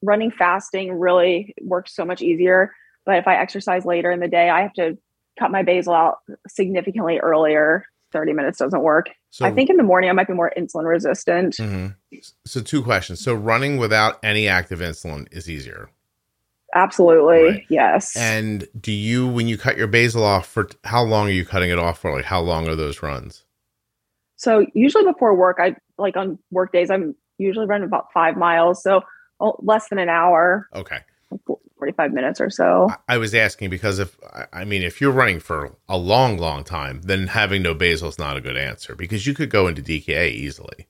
[0.01, 2.73] running fasting really works so much easier.
[3.05, 4.97] But if I exercise later in the day, I have to
[5.39, 6.17] cut my basal out
[6.47, 7.85] significantly earlier.
[8.11, 9.09] 30 minutes doesn't work.
[9.29, 11.57] So I think in the morning I might be more insulin resistant.
[11.57, 11.95] Mhm.
[12.45, 13.19] So two questions.
[13.19, 15.89] So running without any active insulin is easier.
[16.75, 17.43] Absolutely.
[17.43, 17.65] Right.
[17.69, 18.15] Yes.
[18.15, 21.69] And do you, when you cut your basal off, for how long are you cutting
[21.69, 22.11] it off for?
[22.11, 23.43] Like, how long are those runs?
[24.39, 28.83] so usually before work, I like on work days, I'm usually running about five miles.
[28.83, 29.01] So
[29.39, 30.99] oh, less than an hour, Okay.
[31.77, 32.89] 45 minutes or so.
[33.07, 34.17] I- was asking because if,
[34.53, 38.19] I- mean, if you're running for a long, long time, then having no basal is
[38.19, 40.87] not a good answer because you could go into DKA easily.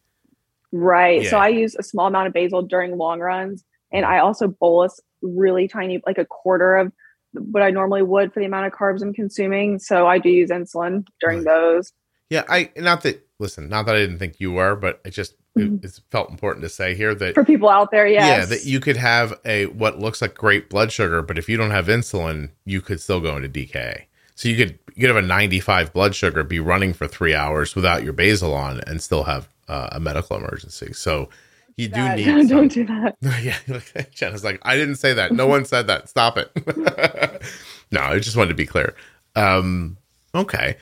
[0.71, 1.25] Right.
[1.27, 3.63] So I use a small amount of basal during long runs.
[3.91, 4.13] And mm-hmm.
[4.13, 6.91] I also bolus really tiny, like a quarter of
[7.33, 9.79] what I normally would for the amount of carbs I'm consuming.
[9.79, 11.45] So I do use insulin during Right.
[11.45, 11.93] those.
[12.29, 12.43] Yeah.
[12.49, 15.83] I, not that, listen, not that I didn't think you were, but it just, Mhm.
[15.83, 18.25] it, felt important to say here that For people out there, yes.
[18.39, 21.57] Yeah, that you could have a what looks like great blood sugar, but if you
[21.57, 24.03] don't have insulin, you could still go into DKA.
[24.35, 27.75] So you could you could have a 95 blood sugar, be running for three hours
[27.75, 30.93] without your basal on, and still have uh, a medical emergency.
[30.93, 31.29] So
[31.75, 32.49] you do That- need.
[32.49, 33.15] don't do that.
[33.43, 35.31] yeah, Jenna's like, I didn't say that.
[35.33, 36.09] No one said that.
[36.09, 36.51] Stop it.
[37.91, 38.95] no, I just wanted to be clear.
[39.35, 39.97] Um,
[40.33, 40.77] okay.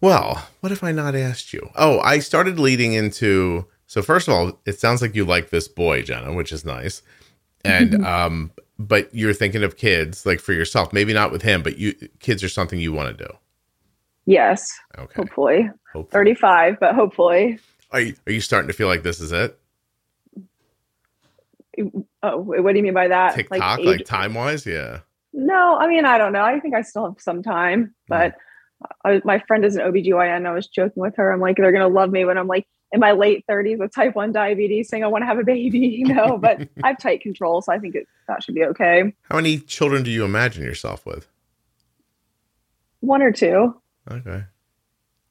[0.00, 1.70] Well, what if I not asked you?
[1.74, 3.66] Oh, I started leading into.
[3.88, 7.02] So first of all, it sounds like you like this boy, Jenna, which is nice.
[7.64, 8.04] And mm-hmm.
[8.04, 10.92] um, but you're thinking of kids, like for yourself.
[10.92, 13.32] Maybe not with him, but you kids are something you want to do.
[14.26, 14.70] Yes.
[14.98, 15.14] Okay.
[15.16, 15.70] Hopefully.
[15.92, 16.12] Hopefully.
[16.12, 17.58] 35, but hopefully.
[17.90, 19.58] Are you, are you starting to feel like this is it?
[22.22, 23.34] Oh, what do you mean by that?
[23.34, 24.98] TikTok, age- like time wise, yeah.
[25.32, 26.42] No, I mean, I don't know.
[26.42, 27.90] I think I still have some time, mm-hmm.
[28.08, 28.34] but
[29.02, 30.46] I, my friend is an OBGYN.
[30.46, 31.32] I was joking with her.
[31.32, 33.94] I'm like, they're going to love me when I'm like in my late 30s with
[33.94, 36.98] type 1 diabetes saying I want to have a baby, you know, but I have
[36.98, 37.60] tight control.
[37.62, 39.12] So I think it, that should be okay.
[39.22, 41.28] How many children do you imagine yourself with?
[43.00, 43.80] One or two.
[44.10, 44.44] Okay.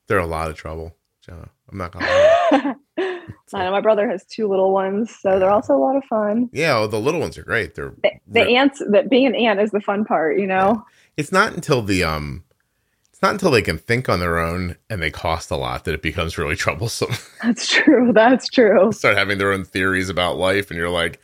[0.07, 1.49] They're a lot of trouble, Jenna.
[1.69, 2.75] I'm not gonna lie.
[3.53, 6.49] I know my brother has two little ones, so they're also a lot of fun.
[6.51, 7.75] Yeah, well, the little ones are great.
[7.75, 10.83] They're The, the aunts, that being an aunt is the fun part, you know?
[11.17, 12.43] it's not until the um
[13.17, 15.95] it's not until they can think on their own and they cost a lot that
[15.95, 17.09] it becomes really troublesome.
[17.43, 18.11] That's true.
[18.13, 18.91] That's true.
[18.91, 21.19] Start having their own theories about life and you're like,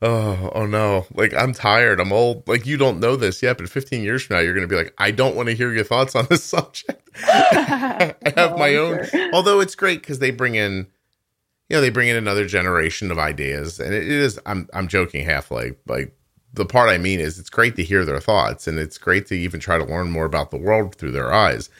[0.00, 1.04] oh, oh no.
[1.12, 2.00] Like I'm tired.
[2.00, 2.48] I'm old.
[2.48, 4.94] Like you don't know this yet, but 15 years from now you're gonna be like,
[4.96, 7.06] I don't want to hear your thoughts on this subject.
[7.22, 9.04] I have Oh, my own.
[9.06, 9.28] sure.
[9.34, 10.86] Although it's great because they bring in,
[11.68, 14.40] you know, they bring in another generation of ideas, and it is.
[14.46, 15.72] I'm I'm joking halfway.
[15.86, 16.16] Like
[16.52, 19.34] the part I mean is, it's great to hear their thoughts, and it's great to
[19.34, 21.70] even try to learn more about the world through their eyes.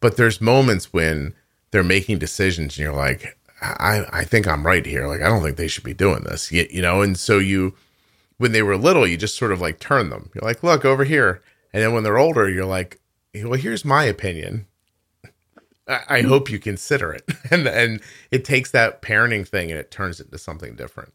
[0.00, 1.34] But there's moments when
[1.70, 5.06] they're making decisions, and you're like, I I think I'm right here.
[5.06, 6.50] Like I don't think they should be doing this.
[6.50, 7.74] You, you know, and so you.
[8.38, 10.30] When they were little, you just sort of like turn them.
[10.34, 11.42] You're like, look over here.
[11.74, 12.98] And then when they're older, you're like,
[13.34, 14.64] well, here's my opinion
[15.86, 17.28] I, I hope you consider it.
[17.50, 18.00] And and
[18.30, 21.12] it takes that parenting thing and it turns it into something different.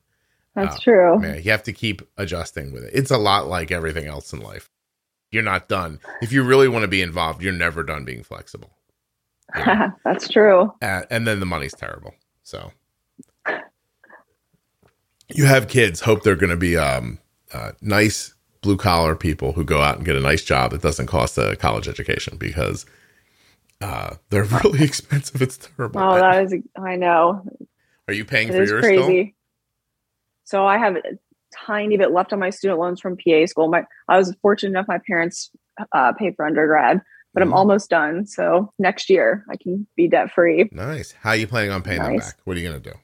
[0.56, 1.20] That's Oh, true.
[1.20, 2.92] Man, you have to keep adjusting with it.
[2.94, 4.70] It's a lot like everything else in life.
[5.32, 6.00] You're not done.
[6.22, 8.72] If you really want to be involved, you're never done being flexible.
[10.04, 10.74] That's true.
[10.82, 12.14] Uh, and then the money's terrible.
[12.44, 12.72] So
[15.34, 17.20] you have kids, hope they're going to be um,
[17.54, 21.08] uh, nice blue collar people who go out and get a nice job that doesn't
[21.08, 22.86] cost a college education because
[23.82, 25.42] uh, they're really expensive.
[25.42, 26.02] It's terrible.
[26.02, 27.46] Oh, that is, I know.
[28.08, 29.35] Are you paying It for yours crazy.
[30.46, 31.02] So I have a
[31.66, 33.68] tiny bit left on my student loans from PA school.
[33.70, 35.52] My I was fortunate enough my parents
[35.92, 37.02] uh, paid for undergrad,
[37.34, 37.56] but I'm Mhm.
[37.56, 38.26] almost done.
[38.26, 40.70] So next year I can be debt free.
[40.72, 41.12] Nice.
[41.12, 42.36] How are you planning on paying them back?
[42.46, 42.98] What are you going to do?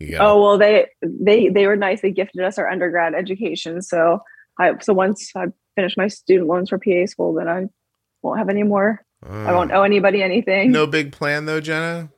[0.00, 2.00] You Oh well, they they they were nice.
[2.00, 3.82] They gifted us our undergrad education.
[3.82, 4.20] So
[4.58, 5.46] I so once I
[5.76, 7.66] finish my student loans for PA school, then I
[8.22, 9.04] won't have any more.
[9.24, 10.70] I won't owe anybody anything.
[10.70, 12.10] Uh, No big plan though, Jenna.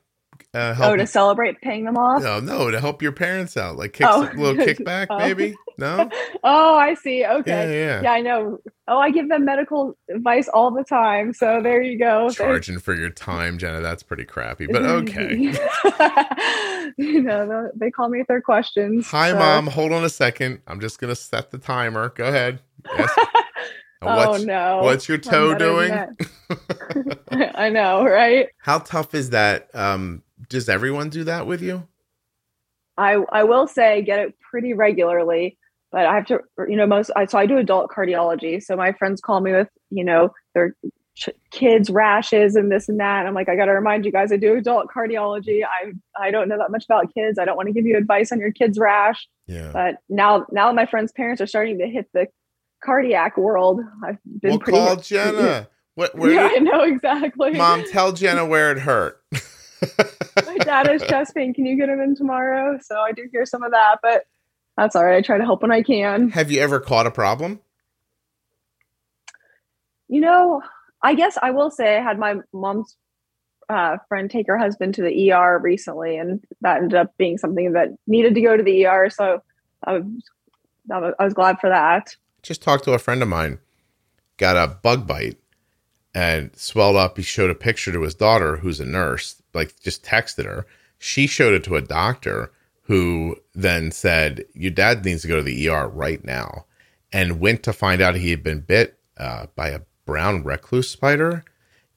[0.55, 2.23] Uh, help oh, to celebrate paying them off.
[2.23, 4.23] no, no, to help your parents out, like kick Oh.
[4.23, 5.17] a little kickback, Oh.
[5.17, 5.53] maybe.
[5.77, 6.09] No,
[6.43, 7.25] oh, I see.
[7.25, 7.81] Okay.
[7.85, 8.01] yeah.
[8.01, 8.59] Yeah, I know.
[8.87, 11.33] Oh, I give them medical advice all the time.
[11.33, 12.29] So there you go.
[12.29, 13.81] Charging for your time, Jenna.
[13.81, 15.35] That's pretty crappy, but okay.
[16.97, 19.07] you know, they call me with their questions.
[19.11, 19.67] Hi, so- mom.
[19.67, 20.61] Hold on a second.
[20.67, 22.09] I'm just gonna set the timer.
[22.09, 22.61] Go ahead.
[22.97, 23.11] Yes.
[24.01, 24.81] Oh what's no.
[24.83, 25.91] what's your toe doing?
[27.31, 28.49] I know, right?
[28.59, 29.73] How tough is that?
[29.73, 31.87] Um, does everyone do that with you?
[32.97, 35.57] I I will say get it pretty regularly,
[35.91, 38.61] but I have to, you know, most I so I do adult cardiology.
[38.61, 40.75] So my friends call me with, you know, their
[41.15, 43.19] ch- kids rashes and this and that.
[43.19, 45.63] And I'm like, I got to remind you guys, I do adult cardiology.
[45.63, 47.37] I I don't know that much about kids.
[47.37, 49.27] I don't want to give you advice on your kid's rash.
[49.47, 49.71] Yeah.
[49.73, 52.27] But now now my friends' parents are starting to hit the
[52.83, 53.81] cardiac world.
[54.05, 55.67] I've been We'll pretty call Jenna.
[55.95, 56.15] What?
[56.15, 56.31] Where?
[56.31, 57.53] yeah, I know exactly.
[57.53, 59.21] Mom, tell Jenna where it hurt.
[60.45, 61.53] my dad has chest pain.
[61.53, 62.79] Can you get him in tomorrow?
[62.81, 64.25] So I do hear some of that, but
[64.77, 65.17] that's all right.
[65.17, 66.29] I try to help when I can.
[66.29, 67.59] Have you ever caught a problem?
[70.07, 70.61] You know,
[71.01, 72.95] I guess I will say I had my mom's
[73.69, 77.73] uh, friend take her husband to the ER recently, and that ended up being something
[77.73, 79.09] that needed to go to the ER.
[79.09, 79.41] So
[79.83, 80.03] I was,
[80.91, 82.15] I was, I was glad for that.
[82.43, 83.59] Just talked to a friend of mine.
[84.37, 85.37] Got a bug bite
[86.13, 87.17] and swelled up.
[87.17, 89.41] He showed a picture to his daughter, who's a nurse.
[89.55, 90.65] Like just texted her.
[90.99, 92.51] She showed it to a doctor,
[92.83, 96.65] who then said, "Your dad needs to go to the ER right now,"
[97.11, 101.43] and went to find out he had been bit uh, by a brown recluse spider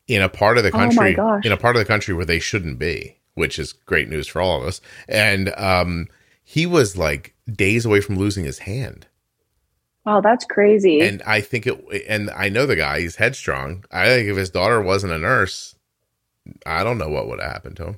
[0.07, 1.45] in a part of the Oh country gosh.
[1.45, 4.41] in a part of the country where they shouldn't be, which is great news for
[4.41, 4.81] all of us.
[5.09, 6.09] And um,
[6.43, 9.07] he was like days away from losing his hand.
[10.07, 11.03] Wow, that's crazy.
[11.03, 11.79] And I think it,
[12.09, 13.85] and I know the guy, he's headstrong.
[13.91, 15.75] I think if his daughter wasn't a nurse,
[16.67, 17.97] I don't know what would have happened to him.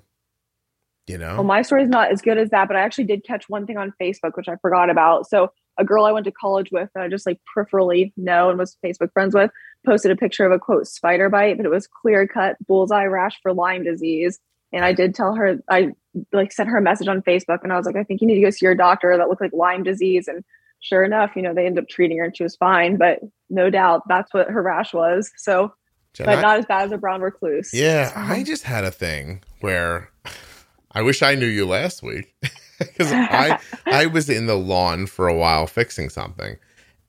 [1.06, 1.34] You know?
[1.34, 3.76] Well, my story's not as good as that, but I actually did catch one thing
[3.76, 5.28] on Facebook, which I forgot about.
[5.28, 8.58] So, a girl I went to college with, that I just like peripherally know and
[8.58, 9.50] was Facebook friends with,
[9.86, 13.40] posted a picture of a quote spider bite, but it was clear cut bullseye rash
[13.42, 14.38] for Lyme disease.
[14.72, 15.92] And I did tell her, I
[16.32, 18.36] like sent her a message on Facebook, and I was like, I think you need
[18.36, 19.16] to go see your doctor.
[19.16, 20.28] That looked like Lyme disease.
[20.28, 20.44] And
[20.80, 22.96] sure enough, you know, they ended up treating her and she was fine.
[22.96, 25.30] But no doubt that's what her rash was.
[25.36, 25.72] So,
[26.14, 27.72] Jen, but I- not as bad as a brown recluse.
[27.72, 30.10] yeah, So- I just had a thing where
[30.92, 32.34] I wish I knew you last week
[32.78, 36.56] because I I was in the lawn for a while fixing something.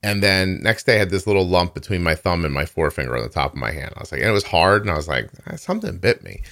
[0.04, 3.16] And then next day I had this little lump between my thumb and my forefinger
[3.16, 3.92] on the top of my hand.
[3.96, 6.42] I was like, and it was hard, and I was like, "Ah, something bit me.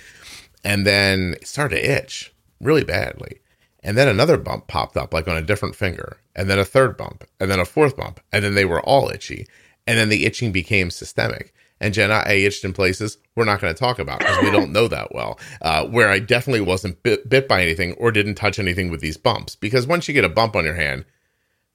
[0.62, 3.40] And then it started to itch really badly.
[3.82, 6.96] And then another bump popped up, like on a different finger, and then a third
[6.96, 9.46] bump, and then a fourth bump, and then they were all itchy.
[9.84, 11.52] And then the itching became systemic.
[11.80, 14.72] And Jenna, I itched in places we're not going to talk about because we don't
[14.72, 18.58] know that well, uh, where I definitely wasn't bit, bit by anything or didn't touch
[18.58, 19.56] anything with these bumps.
[19.56, 21.06] Because once you get a bump on your hand,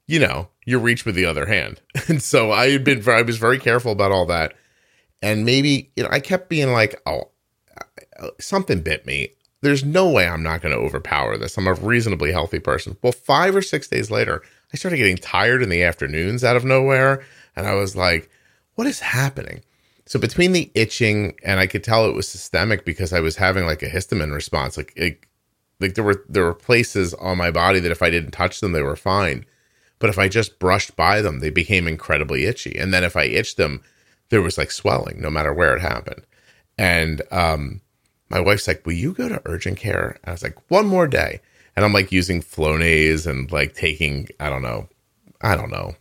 [0.08, 1.82] you know, you reach with the other hand.
[2.08, 4.53] And so I had been, I was very careful about all that.
[5.22, 7.32] And maybe, you know, I kept being like, oh,
[8.20, 9.30] uh, something bit me.
[9.62, 11.58] There's no way I'm not going to overpower this.
[11.58, 12.95] I'm a reasonably healthy person.
[13.01, 16.64] Well, five or six days later, I started getting tired in the afternoons out of
[16.64, 17.24] nowhere.
[17.56, 18.30] And I was like,
[18.76, 19.62] what is happening?
[20.06, 23.66] So between the itching and I could tell it was systemic because I was having
[23.66, 24.78] like a histamine response.
[24.78, 25.20] Like it,
[25.80, 28.72] like there were there were places on my body that if I didn't touch them,
[28.72, 29.45] they were fine.
[29.97, 32.78] But if I just brushed by them, they became incredibly itchy.
[32.78, 33.82] And then if I itched them,
[34.30, 36.22] there was like swelling, no matter where it happened.
[36.78, 37.82] And um,
[38.30, 41.08] my wife's like, "Will you go to urgent care?" And I was like, "One more
[41.08, 41.41] day."
[41.76, 44.88] And I'm like using Flonase and like taking I don't know,
[45.41, 45.95] I don't know,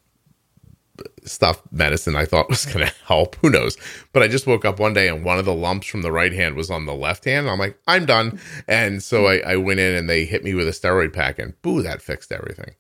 [1.25, 3.37] stuff medicine I thought was going to help.
[3.37, 3.77] Who knows?
[4.13, 6.33] But I just woke up one day and one of the lumps from the right
[6.33, 7.49] hand was on the left hand.
[7.49, 8.39] I'm like, I'm done.
[8.69, 11.61] And so I, I went in and they hit me with a steroid pack and
[11.63, 12.75] boo, that fixed everything.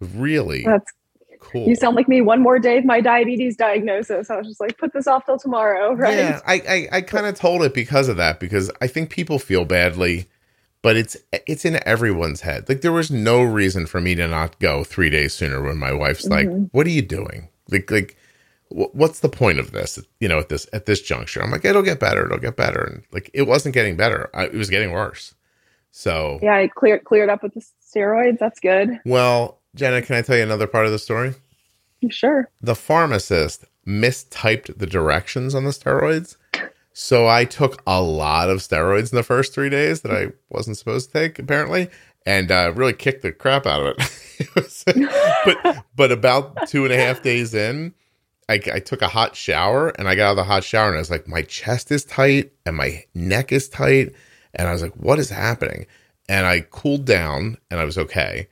[0.00, 0.92] Really That's
[1.40, 1.66] cool.
[1.66, 2.20] you sound like me.
[2.20, 4.30] One more day of my diabetes diagnosis.
[4.30, 6.16] I was just like, put this off till tomorrow, right?
[6.16, 9.38] Yeah, I I, I kind of told it because of that because I think people
[9.38, 10.28] feel badly,
[10.82, 12.68] but it's it's in everyone's head.
[12.68, 15.92] Like there was no reason for me to not go three days sooner when my
[15.92, 16.64] wife's like, mm-hmm.
[16.72, 17.48] "What are you doing?
[17.70, 18.16] Like like."
[18.72, 19.98] What's the point of this?
[20.20, 22.24] You know, at this at this juncture, I'm like, it'll get better.
[22.26, 24.30] It'll get better, and like, it wasn't getting better.
[24.32, 25.34] I, it was getting worse.
[25.90, 28.38] So, Yeah, I cleared cleared up with the steroids.
[28.38, 29.00] That's good.
[29.04, 31.34] well, Jenna, can I tell you another part of the story?
[32.10, 32.48] Sure.
[32.62, 36.36] the pharmacist mistyped the directions on the steroids.
[36.92, 40.76] So I took a lot of steroids in the first three days that I wasn't
[40.78, 41.90] supposed to take, apparently,
[42.26, 44.16] and uh, really kicked the crap out of it.
[44.40, 44.84] It was-
[45.44, 47.92] but but about two and a half days in,
[48.48, 50.96] I, I took a hot shower and I got out of the hot shower and
[50.96, 54.14] I was like, my chest is tight and my neck is tight,
[54.54, 55.86] and I was like, what is happening?
[56.28, 58.48] And I cooled down and I was okay.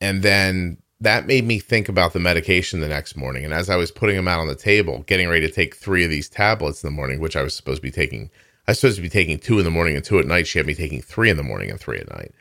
[0.00, 3.44] And then that made me think about the medication the next morning.
[3.44, 6.04] And as I was putting them out on the table, getting ready to take three
[6.04, 8.30] of these tablets in the morning, which I was supposed to be taking,
[8.66, 10.46] I was supposed to be taking two in the morning and two at night.
[10.46, 12.32] She had me taking three in the morning and three at night.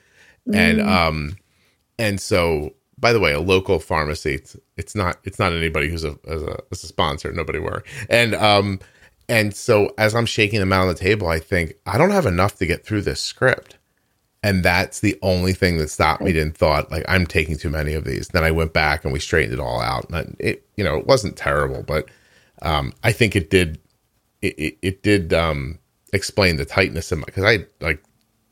[0.52, 1.38] And um,
[2.00, 4.36] and so by the way, a local pharmacy.
[4.36, 7.32] It's, it's not it's not anybody who's a as a, as a sponsor.
[7.32, 7.84] Nobody worry.
[8.10, 8.80] And um,
[9.30, 12.26] and so as I'm shaking them out on the table, I think I don't have
[12.26, 13.78] enough to get through this script
[14.44, 17.94] and that's the only thing that stopped me and thought like i'm taking too many
[17.94, 20.84] of these then i went back and we straightened it all out and it you
[20.84, 22.10] know it wasn't terrible but
[22.62, 23.80] um i think it did
[24.42, 25.80] it, it, it did um
[26.12, 28.04] explain the tightness in my because i like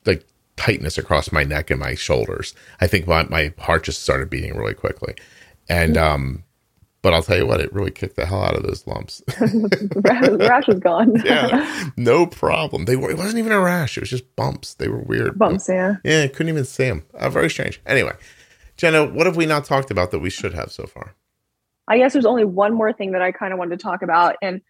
[0.05, 0.25] like
[0.61, 4.55] tightness across my neck and my shoulders i think my, my heart just started beating
[4.55, 5.15] really quickly
[5.67, 6.43] and um
[7.01, 10.47] but i'll tell you what it really kicked the hell out of those lumps the
[10.47, 11.15] rash, is gone.
[11.25, 14.87] yeah no problem they were it wasn't even a rash it was just bumps they
[14.87, 15.95] were weird Bumps, yeah.
[16.03, 17.03] yeah, I couldn't even see them.
[17.15, 17.81] Uh, very strange.
[17.85, 18.13] Anyway,
[18.77, 21.15] Jenna, what have we not talked about that we should have so far?
[21.87, 24.35] I guess there's only one more thing that I kind of wanted to talk about.
[24.41, 24.61] And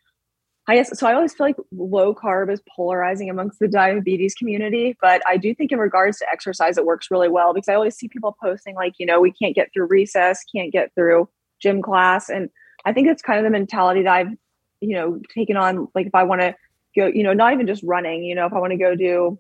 [0.72, 4.96] I guess so I always feel like low carb is polarizing amongst the diabetes community,
[5.02, 7.98] but I do think in regards to exercise, it works really well because I always
[7.98, 11.28] see people posting like, you know, we can't get through recess, can't get through
[11.62, 12.30] gym class.
[12.30, 12.50] And
[12.86, 14.32] I think it's kind of the mentality that I've,
[14.80, 15.90] you know, taken on.
[15.94, 16.56] Like if I want to
[16.96, 19.38] go, you know, not even just running, you know, if I want to go do,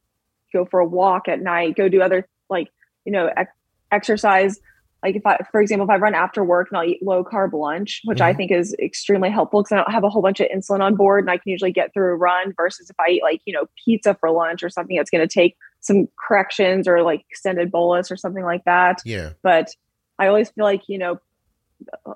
[0.51, 2.67] go for a walk at night, go do other like,
[3.05, 3.55] you know, ex-
[3.89, 4.59] exercise
[5.03, 7.53] like if I, for example, if I run after work and I'll eat low carb
[7.53, 8.37] lunch, which I Mhm.
[8.37, 11.23] think is extremely helpful because I don't have a whole bunch of insulin on board
[11.23, 13.65] and I can usually get through a run versus if I eat like, you know,
[13.83, 18.11] pizza for lunch or something that's going to take some corrections or like extended bolus
[18.11, 19.01] or something like that.
[19.03, 19.31] Yeah.
[19.41, 19.69] But
[20.19, 21.19] I always feel like, you know,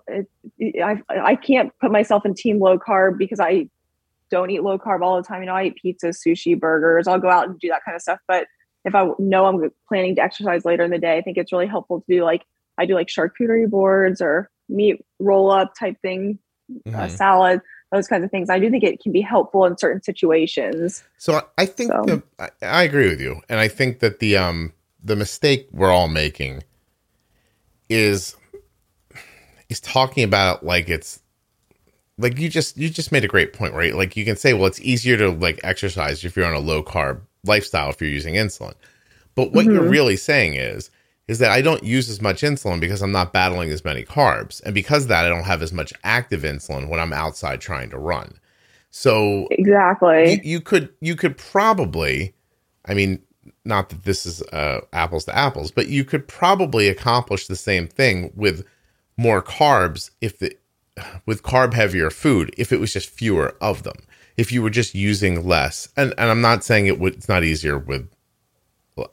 [0.08, 0.30] it,
[0.60, 3.68] it- I, I can't put myself in team low carb because I
[4.30, 5.42] don't eat low carb all the time.
[5.42, 7.08] You know, I eat pizza, sushi, burgers.
[7.08, 8.20] I'll go out and do that kind of stuff.
[8.28, 8.46] But
[8.86, 11.66] if I know I'm planning to exercise later in the day, I think it's really
[11.66, 12.44] helpful to do like
[12.78, 16.40] I do like charcuterie boards or meat roll up type thing,
[16.88, 17.10] uh, Mhm.
[17.12, 17.62] salad,
[17.92, 18.50] those kinds of things.
[18.50, 21.04] I do think it can be helpful in certain situations.
[21.18, 24.38] So I, think So- the, I, I agree with you, and I think that the
[24.38, 24.74] um
[25.04, 26.64] the mistake we're all making
[27.90, 28.36] is
[29.70, 31.22] is talking about like it's
[32.18, 33.96] like you just you just made a great point, right?
[33.96, 36.84] Like you can say, well, it's easier to like exercise if you're on a low
[36.84, 38.74] carb lifestyle if you're using insulin,
[39.36, 39.92] but what you're Mhm.
[39.92, 40.90] really saying is
[41.28, 44.62] is that I don't use as much insulin because I'm not battling as many carbs,
[44.64, 47.90] and because of that, I don't have as much active insulin when I'm outside trying
[47.92, 48.34] to run.
[48.92, 50.34] So Exactly.
[50.34, 52.34] you, you could you could probably
[52.86, 53.22] i mean
[53.66, 57.88] not that this is uh, apples to apples but you could probably accomplish the same
[57.88, 58.66] thing with
[59.18, 60.56] more carbs if the
[61.26, 63.98] with carb heavier food if it was just fewer of them
[64.38, 67.44] if you were just using less and and i'm not saying it would it's not
[67.44, 68.10] easier with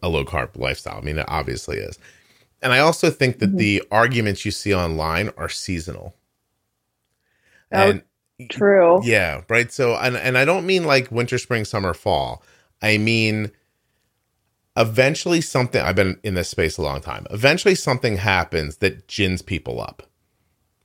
[0.02, 1.98] a low carb lifestyle i mean it obviously is
[2.62, 3.58] and i also think that Mhm.
[3.58, 6.14] the arguments you see online are seasonal
[7.72, 8.02] Oh, and
[8.50, 9.00] True.
[9.04, 9.70] yeah, right.
[9.72, 12.42] So, and and I don't mean like winter, spring, summer, fall.
[12.82, 13.50] I mean,
[14.76, 15.80] eventually something.
[15.80, 17.26] I've been in this space a long time.
[17.30, 20.02] Eventually, something happens that gins people up,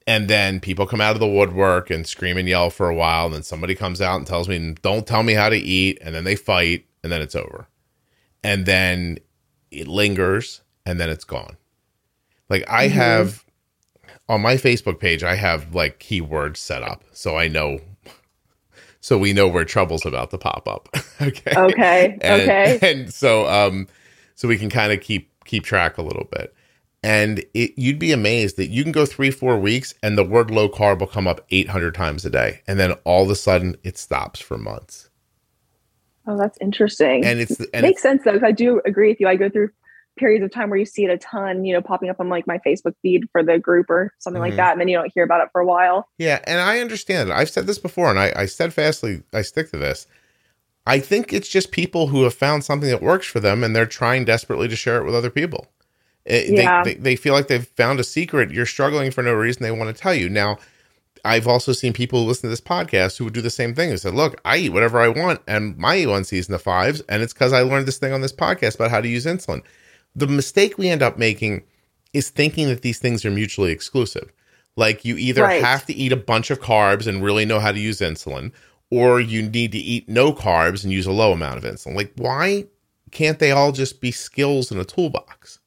[0.06, 3.26] and then people come out of the woodwork and scream and yell for a while.
[3.26, 6.14] And then somebody comes out and tells me, "Don't tell me how to eat," and
[6.14, 7.68] then they fight, and then it's over,
[8.48, 9.20] and then
[9.72, 11.58] it lingers, and then it's gone.
[12.50, 12.92] Like I Mhm.
[12.92, 13.46] have
[14.30, 17.80] on my Facebook page, I have like keywords set up so I know,
[19.02, 20.90] so we know where trouble's about to pop up.
[21.22, 21.54] okay.
[21.56, 22.18] Okay.
[22.22, 22.80] And, okay.
[22.92, 23.88] And so, um,
[24.36, 26.54] so we can kind of keep keep track a little bit.
[27.04, 30.52] And it, you'd be amazed that you can go three, four weeks and the word
[30.52, 32.62] low carb will come up 800 times a day.
[32.68, 35.07] And then all of a sudden it stops for months.
[36.28, 37.26] Oh, that's interesting.
[37.26, 38.40] And it's, and makes sense though.
[38.44, 39.28] I do agree with you.
[39.28, 39.70] I go through
[40.18, 42.48] periods of time where you see it a ton, you know, popping up on like
[42.48, 44.46] my Facebook feed for the group or something Mhm.
[44.48, 46.08] like that, and then you don't hear about it for a while.
[46.18, 47.34] Yeah, and I understand it.
[47.34, 50.08] I've said this before, and I, I steadfastly I stick to this.
[50.88, 53.86] I think it's just people who have found something that works for them, and they're
[53.86, 55.68] trying desperately to share it with other people.
[56.26, 56.84] It- they- Yeah.
[56.84, 58.52] they, they feel like they've found a secret.
[58.52, 59.64] You're struggling for no reason.
[59.64, 60.30] They want to tell you.
[60.30, 60.58] Now,
[61.28, 63.90] I've also seen people who listen to this podcast who would do the same thing.
[63.90, 67.02] Who said, "Look, I eat whatever I want, and my A1C is in the fives,
[67.10, 69.62] and it's because I learned this thing on this podcast about how to use insulin."
[70.16, 71.64] The mistake we end up making
[72.14, 74.32] is thinking that these things are mutually exclusive.
[74.76, 75.62] Like you either Right.
[75.64, 78.52] have to eat a bunch of carbs and really know how to use insulin,
[78.90, 81.96] or you need to eat no carbs and use a low amount of insulin.
[81.96, 82.66] Like, why
[83.12, 85.60] can't they all just be skills in a toolbox?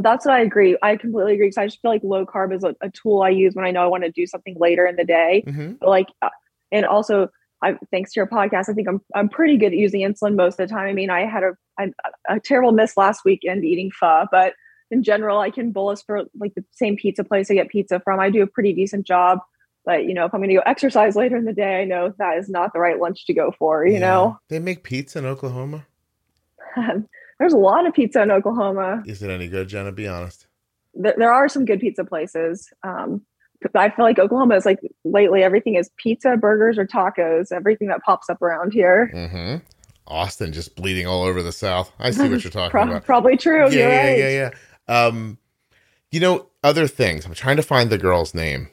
[0.00, 0.76] That's what I agree.
[0.82, 3.28] I completely agree because I just feel like low carb is a, a tool I
[3.28, 5.44] use when I know I want to do something later in the day.
[5.46, 5.84] Mm-hmm.
[5.84, 6.30] Like, uh,
[6.72, 7.28] and also,
[7.62, 10.58] I thanks to your podcast, I think I'm I'm pretty good at using insulin most
[10.58, 10.88] of the time.
[10.88, 14.54] I mean, I had a a, a terrible miss last weekend eating pho, but
[14.90, 18.20] in general, I can bolus for like the same pizza place I get pizza from.
[18.20, 19.38] I do a pretty decent job.
[19.84, 22.14] But you know, if I'm going to go exercise later in the day, I know
[22.18, 23.86] that is not the right lunch to go for.
[23.86, 25.86] You know, they make pizza in Oklahoma.
[27.38, 29.02] there's a lot of pizza in Oklahoma.
[29.06, 29.92] Is it any good, Jenna?
[29.92, 30.46] Be honest.
[30.94, 32.72] there, there are some good pizza places.
[32.82, 33.22] Um,
[33.62, 37.50] but I feel like Oklahoma is like lately everything is pizza, burgers, or tacos.
[37.50, 39.10] Everything that pops up around here.
[39.14, 39.64] Mm-hmm.
[40.06, 41.90] Austin just bleeding all over the South.
[41.98, 43.04] I see what you're talking Pro- about.
[43.06, 43.70] Probably true.
[43.70, 44.18] yeah, yeah, right.
[44.18, 44.50] yeah,
[44.88, 45.06] yeah.
[45.06, 45.38] Um,
[46.10, 47.24] you know, other things.
[47.24, 48.68] I'm trying to find the girl's name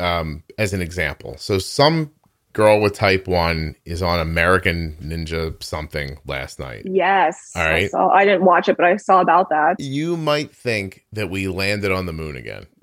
[0.00, 1.36] um, as an example.
[1.38, 2.10] So, some
[2.52, 6.82] girl with type one is on American Ninja something last night.
[6.84, 7.52] Yes.
[7.56, 8.08] All I saw.
[8.10, 9.76] I didn't watch it, but I saw about that.
[9.78, 12.66] You might think that we landed on the moon again.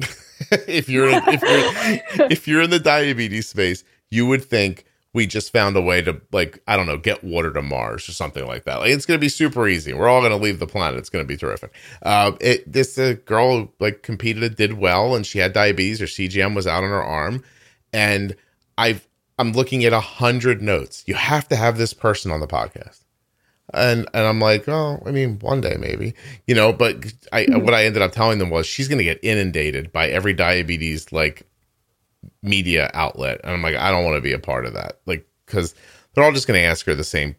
[0.68, 5.26] if you're in, if you're if you're in the diabetes space, you would think we
[5.26, 8.46] just found a way to like I don't know get water to Mars or something
[8.46, 8.80] like that.
[8.80, 9.94] Like it's going to be super easy.
[9.94, 11.00] We're all going to leave the planet.
[11.00, 11.74] It's going to be terrific.
[12.02, 16.00] Uh, it this uh, girl like competed, did well, and she had diabetes.
[16.00, 17.44] Her CGM was out on her arm,
[17.92, 18.36] and
[18.78, 19.09] I've
[19.40, 21.04] I'm looking at a hundred notes.
[21.08, 23.00] You have to have this person on the podcast.
[23.74, 26.14] And and I'm like, oh, I mean, one day maybe,
[26.46, 26.74] you know.
[26.74, 27.64] But I mm-hmm.
[27.64, 31.12] what I ended up telling them was she's going to get inundated by every diabetes
[31.12, 31.48] like
[32.42, 35.28] media outlet, and I'm like, I don't want to be a part of that, like
[35.46, 35.76] because
[36.14, 37.36] they're all just going to ask her the same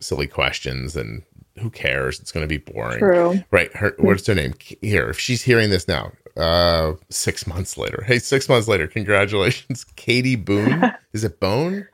[0.00, 1.24] silly questions, and
[1.58, 2.20] who cares?
[2.20, 3.42] It's going to be boring, True.
[3.50, 3.74] right?
[3.76, 4.54] Her what's her name?
[4.80, 8.04] Here, if she's hearing this now, uh, six months later.
[8.06, 10.92] Hey, six months later, congratulations, Katie Boone.
[11.12, 11.86] Is it Bone?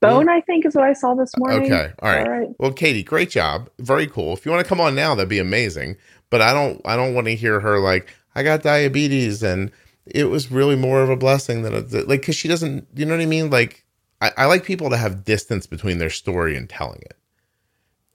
[0.00, 1.72] Bone, I think, is what I saw this morning.
[1.72, 1.92] Okay.
[2.00, 2.26] All right.
[2.26, 2.48] All right.
[2.58, 3.68] Well, Katie, great job.
[3.80, 4.32] Very cool.
[4.32, 5.96] If you want to come on now, that'd be amazing.
[6.30, 9.72] But I don't I don't want to hear her like, I got diabetes and
[10.06, 13.16] it was really more of a blessing than a like because she doesn't you know
[13.16, 13.50] what I mean?
[13.50, 13.84] Like
[14.20, 17.16] I, I like people to have distance between their story and telling it.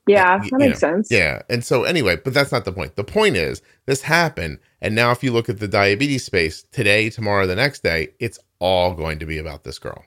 [0.07, 1.09] Yeah, that makes know, sense.
[1.11, 1.41] Yeah.
[1.49, 2.95] And so anyway, but that's not the point.
[2.95, 4.59] The point is this happened.
[4.81, 8.37] And now if you look at the diabetes space today, tomorrow, the next day, it's
[8.59, 10.05] all going to be about this girl.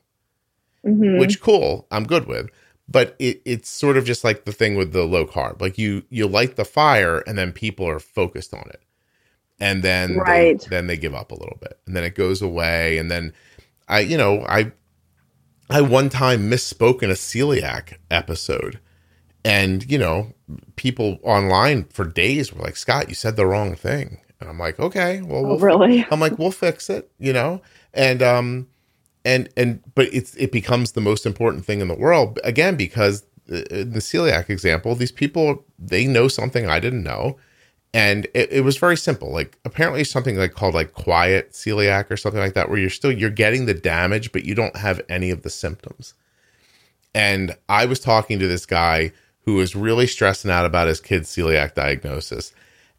[0.84, 1.18] Mhm.
[1.18, 2.48] which cool i'm good with
[2.88, 6.04] but it, it's sort of just like the thing with the low carb like you
[6.10, 8.80] you light the fire and then people are focused on it
[9.58, 12.98] and then they- then they give up a little bit and then it goes away
[12.98, 13.32] and then
[13.88, 14.70] i you know i
[15.70, 18.78] i one time misspoke in a celiac episode
[19.46, 20.32] and you know
[20.76, 24.78] people online for days were like scott you said the wrong thing and i'm like
[24.78, 26.06] okay well Oh, we'll really?
[26.10, 27.62] I'm like, we'll fix it, you know,
[27.94, 28.68] and um,
[29.24, 33.24] and and but it's it becomes the most important thing in the world again because
[33.50, 37.36] uh, in the celiac example, these people they know something I didn't know,
[37.94, 39.30] and it, it was very simple.
[39.32, 43.12] Like apparently something like called like quiet celiac or something like that, where you're still
[43.12, 46.14] you're getting the damage, but you don't have any of the symptoms.
[47.14, 49.12] And I was talking to this guy
[49.46, 52.52] who was really stressing out about his kid's celiac diagnosis.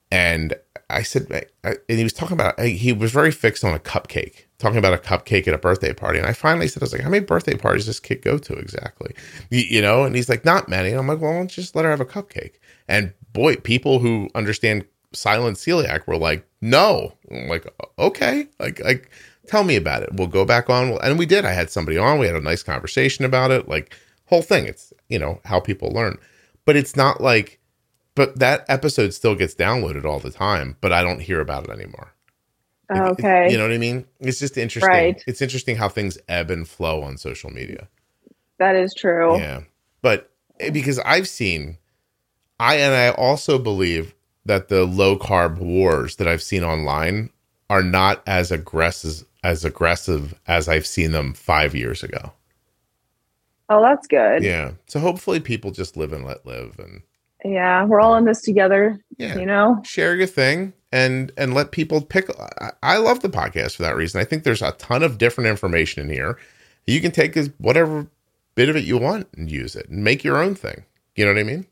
[0.09, 0.55] And
[0.89, 4.77] I said, and he was talking about, he was very fixed on a cupcake, talking
[4.77, 6.17] about a cupcake at a birthday party.
[6.17, 8.37] And I finally said, I was like, how many birthday parties does this kid go
[8.37, 9.13] to exactly?
[9.49, 10.05] You, know?
[10.05, 10.91] And he's like, not many.
[10.91, 12.53] And I'm like, well, just let her have a cupcake.
[12.87, 17.13] And boy, people who understand silent celiac were like, no.
[17.29, 17.67] I'm like,
[17.99, 19.11] okay, like, like,
[19.47, 20.13] tell me about it.
[20.13, 20.97] We'll go back on.
[21.03, 21.43] And we did.
[21.43, 22.19] I had somebody on.
[22.19, 23.67] We had a nice conversation about it.
[23.67, 23.93] Like,
[24.27, 24.65] whole thing.
[24.65, 26.17] It's, you know, how people learn.
[26.68, 27.59] But it's not like,
[28.13, 31.72] but that episode still gets downloaded all the time, but I don't hear about it
[31.72, 32.13] anymore.
[32.89, 33.49] It- it- Okay.
[33.51, 34.05] you know what I mean?
[34.20, 34.89] It's just interesting.
[34.91, 35.24] Right.
[35.26, 37.88] It's interesting how things ebb and flow on social media.
[38.59, 39.38] that is true.
[39.38, 39.61] Yeah.
[40.01, 41.78] But eh, because I've seen,
[42.59, 44.15] I, and I also believe
[44.45, 47.30] that the low carb wars that I've seen online
[47.70, 52.34] are not as aggressive as aggressive as I've seen them five years ago.
[53.70, 54.43] Oh, that's good.
[54.43, 54.72] Yeah.
[54.88, 57.01] So hopefully people just live and let live and
[57.43, 58.99] Yeah, we're all in this together.
[59.18, 59.38] Yeah.
[59.38, 59.82] You know.
[59.84, 63.95] share your thing and and let people pick I, I love the podcast for that
[63.95, 64.22] reason.
[64.22, 66.38] I think there's a ton of different information in here.
[66.86, 68.07] You can take as whatever
[68.55, 70.86] bit of it you want and use it and make your own thing.
[71.15, 71.68] You know what I mean?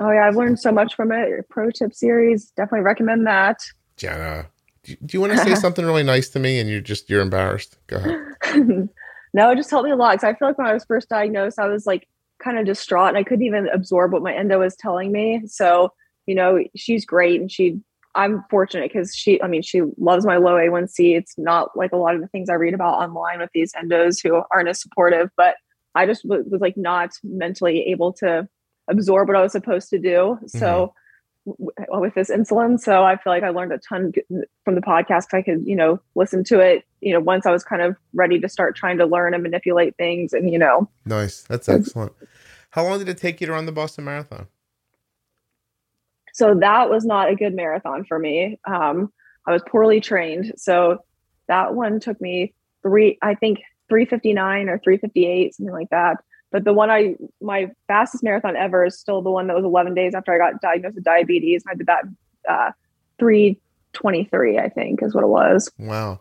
[0.00, 1.28] Oh yeah, I've learned so much from it.
[1.28, 3.60] Your pro tip series, definitely recommend that.
[3.96, 4.46] Jenna,
[4.82, 7.22] do, do you want to say something really nice to me and you're just you're
[7.22, 7.78] embarrassed?
[7.86, 8.88] Go ahead.
[9.34, 11.08] no, it just helped me a lot because I feel like when I was first
[11.08, 12.08] diagnosed, I was like
[12.42, 15.42] kind of distraught and I couldn't even absorb what my endo was telling me.
[15.46, 15.90] So,
[16.26, 17.80] you know, she's great and she,
[18.14, 21.16] I'm fortunate because she, I mean, she loves my low A1C.
[21.16, 24.22] It's not like a lot of the things I read about online with these endos
[24.22, 25.56] who aren't as supportive, but
[25.96, 28.48] I just was, was like not mentally able to
[28.88, 30.38] absorb what I was supposed to do.
[30.46, 30.92] So, w-
[31.44, 32.80] with this insulin.
[32.80, 34.12] So I feel like I learned a ton
[34.64, 35.34] from the podcast.
[35.34, 38.40] I could, you know, listen to it, you know, once I was kind of ready
[38.40, 41.42] to start trying to learn and manipulate things and, you know, nice.
[41.42, 42.12] That's excellent.
[42.70, 44.48] How long did it take you to run the Boston Marathon?
[46.34, 48.58] so that was not a good marathon for me.
[48.66, 49.12] Um,
[49.46, 50.52] I was poorly trained.
[50.56, 50.98] So
[51.46, 56.16] that one took me three, I think 359 or 358, something like that.
[56.54, 59.92] But the one I, my fastest marathon ever is still the one that was 11
[59.92, 61.64] days after I got diagnosed with diabetes.
[61.68, 62.04] I did that
[62.48, 62.70] uh,
[63.18, 65.68] 323, I think is what it was.
[65.80, 66.20] Wow.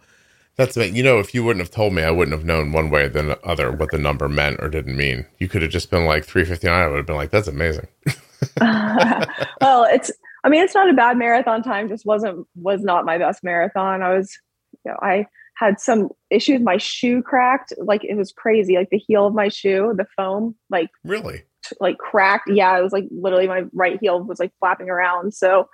[0.56, 0.96] That's it.
[0.96, 3.10] You know, if you wouldn't have told me, I wouldn't have known one way or
[3.10, 5.28] the other what the number meant or didn't mean.
[5.38, 6.74] You could have just been like 359.
[6.74, 7.88] I would have been like, that's amazing.
[8.60, 10.12] well, it's
[10.44, 14.02] I mean, it's not a bad marathon time, just wasn't was not my best marathon.
[14.02, 14.36] I was
[14.84, 15.28] you know, I
[15.66, 16.62] had some issues.
[16.62, 18.76] My shoe cracked, like it was crazy.
[18.76, 21.44] Like the heel of my shoe, the foam, like Really?
[21.66, 22.50] t- like cracked.
[22.50, 25.34] Yeah, it was like literally my right heel was like flapping around.
[25.34, 25.68] So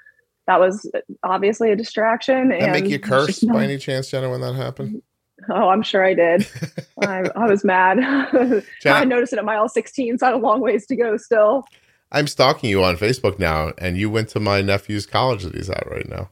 [0.48, 2.50] that was uh, obviously a distraction.
[2.50, 5.02] That and make you curse by any chance, Jenna, when that happened?
[5.50, 6.48] Oh, I'm sure I did.
[7.02, 8.00] I, I was mad.
[8.86, 11.64] I noticed it at mile 16, so I had a long ways to go still.
[12.12, 15.70] I'm stalking you on Facebook now, and you went to my nephew's college that he's
[15.70, 16.30] at right now.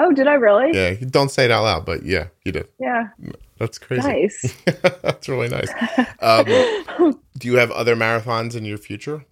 [0.00, 0.70] Oh, did I really?
[0.72, 2.68] Yeah, don't say it out loud, but yeah, you did.
[2.78, 3.08] Yeah.
[3.58, 4.06] That's crazy.
[4.06, 4.56] Nice.
[5.02, 5.68] That's really nice.
[6.20, 9.24] Um, do you have other marathons in your future?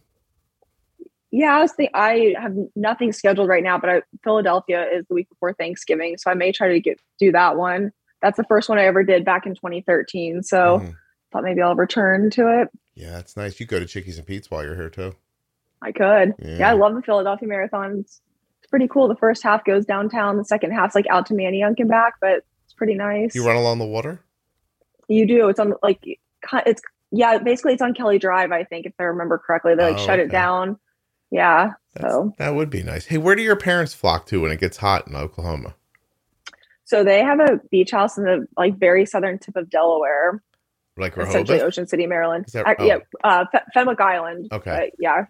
[1.31, 5.15] Yeah, I was think I have nothing scheduled right now, but I, Philadelphia is the
[5.15, 7.93] week before Thanksgiving, so I may try to get do that one.
[8.23, 10.95] That's the first one I ever did back in 2013, so Mhm.
[11.33, 12.69] thought maybe I'll return to it.
[12.95, 13.61] Yeah, that's nice.
[13.61, 15.15] You go to Chickies and Pete's while you're here too.
[15.83, 16.35] I could.
[16.39, 16.59] Yeah.
[16.59, 18.05] Yeah, I love the Philadelphia Marathon.
[18.67, 19.07] It's, pretty cool.
[19.09, 22.45] The first half goes downtown, the second half's like out to Manayunk and back, but
[22.65, 23.35] it's pretty nice.
[23.35, 24.21] You run along the water?
[25.09, 25.49] You do.
[25.49, 26.01] It's on like
[26.67, 27.39] it's yeah.
[27.39, 28.51] Basically, it's on Kelly Drive.
[28.51, 30.23] I think if I remember correctly, they like Oh, shut okay.
[30.29, 30.79] it down.
[31.31, 31.73] Yeah.
[31.95, 33.07] That's, So that would be nice.
[33.07, 35.75] Hey, where do your parents flock to when it gets hot in Oklahoma?
[36.85, 40.41] so they have a beach house in the like very southern tip of Delaware,
[40.97, 41.63] Like essentially Rehoboth?
[41.63, 42.45] Ocean City, Maryland.
[42.47, 42.85] Is that- Uh, oh.
[42.85, 44.49] Yeah, uh, Fe- Fenwick Island.
[44.53, 44.93] Okay.
[45.01, 45.25] yeah,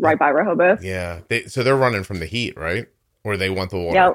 [0.00, 0.82] right by Rehoboth.
[0.82, 1.20] Yeah.
[1.28, 2.86] They, so they're running from the heat, right?
[3.24, 3.94] Or they want the water?
[3.94, 4.12] Yeah.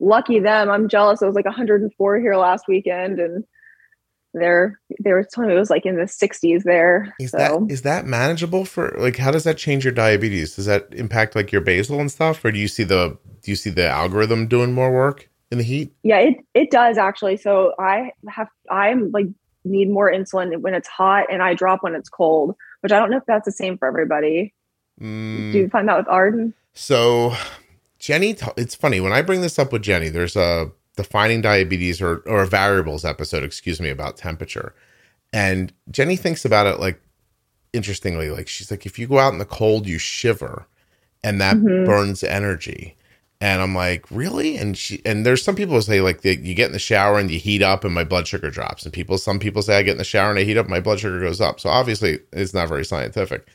[0.00, 0.70] Lucky them.
[0.70, 1.22] I'm jealous.
[1.22, 3.44] It was like 104 here last weekend, and
[4.34, 7.14] they're they were telling me it was like in the 60s there.
[7.20, 10.56] Is so that is that manageable for like how does that change your diabetes?
[10.56, 13.56] Does that impact like your basal and stuff, or do you see the do you
[13.56, 15.94] see the algorithm doing more work in the heat?
[16.02, 17.36] yeah, it it does actually.
[17.36, 19.26] So I have I'm like
[19.64, 23.10] need more insulin when it's hot, and I drop when it's cold, which I don't
[23.10, 24.52] know if that's the same for everybody.
[25.00, 26.54] Mm, Do you find that with Arden?
[26.72, 27.34] So
[27.98, 30.08] Jenny, it's funny when I bring this up with Jenny.
[30.08, 34.74] There's a defining diabetes or or variables episode, excuse me, about temperature,
[35.32, 37.00] and Jenny thinks about it like
[37.72, 38.30] interestingly.
[38.30, 40.66] Like she's like, if you go out in the cold, you shiver,
[41.22, 41.84] and that Mhm.
[41.84, 42.96] burns energy.
[43.40, 44.56] And I'm like, really?
[44.56, 47.30] And she and there's some people who say like you get in the shower and
[47.30, 48.84] you heat up and my blood sugar drops.
[48.84, 50.80] And people, some people say I get in the shower and I heat up, my
[50.80, 51.60] blood sugar goes up.
[51.60, 53.46] So obviously it's not very scientific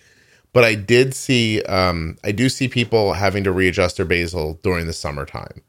[0.54, 4.88] but I did see um I do see people having to readjust their basal during
[4.88, 5.62] the summertime.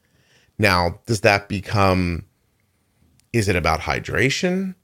[0.59, 2.25] Now, does that become
[3.33, 4.75] is it about hydration?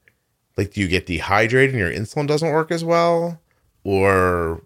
[0.57, 3.41] Like do you get dehydrated and your insulin doesn't work as well?
[3.83, 4.63] Or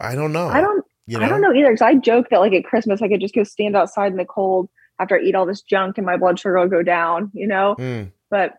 [0.00, 0.48] I don't know.
[0.48, 1.26] I don't you know?
[1.26, 3.44] I don't know either because I joke that like at Christmas I could just go
[3.44, 6.58] stand outside in the cold after I eat all this junk and my blood sugar
[6.58, 7.74] will go down, you know.
[7.74, 8.04] Hmm.
[8.30, 8.54] But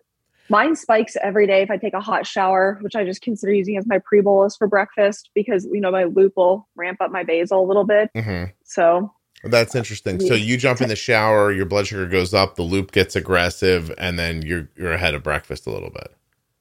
[0.50, 3.78] mine spikes every day if I take a hot shower, which I just consider using
[3.78, 7.24] as my pre bolus for breakfast because you know my loop will ramp up my
[7.24, 8.10] basal a little bit.
[8.16, 8.52] Mhm.
[8.64, 9.12] So
[9.44, 10.20] That's interesting.
[10.22, 13.94] So you jump in the shower, your blood sugar goes up, the loop gets aggressive,
[13.98, 16.14] and then you're you're ahead of breakfast a little bit.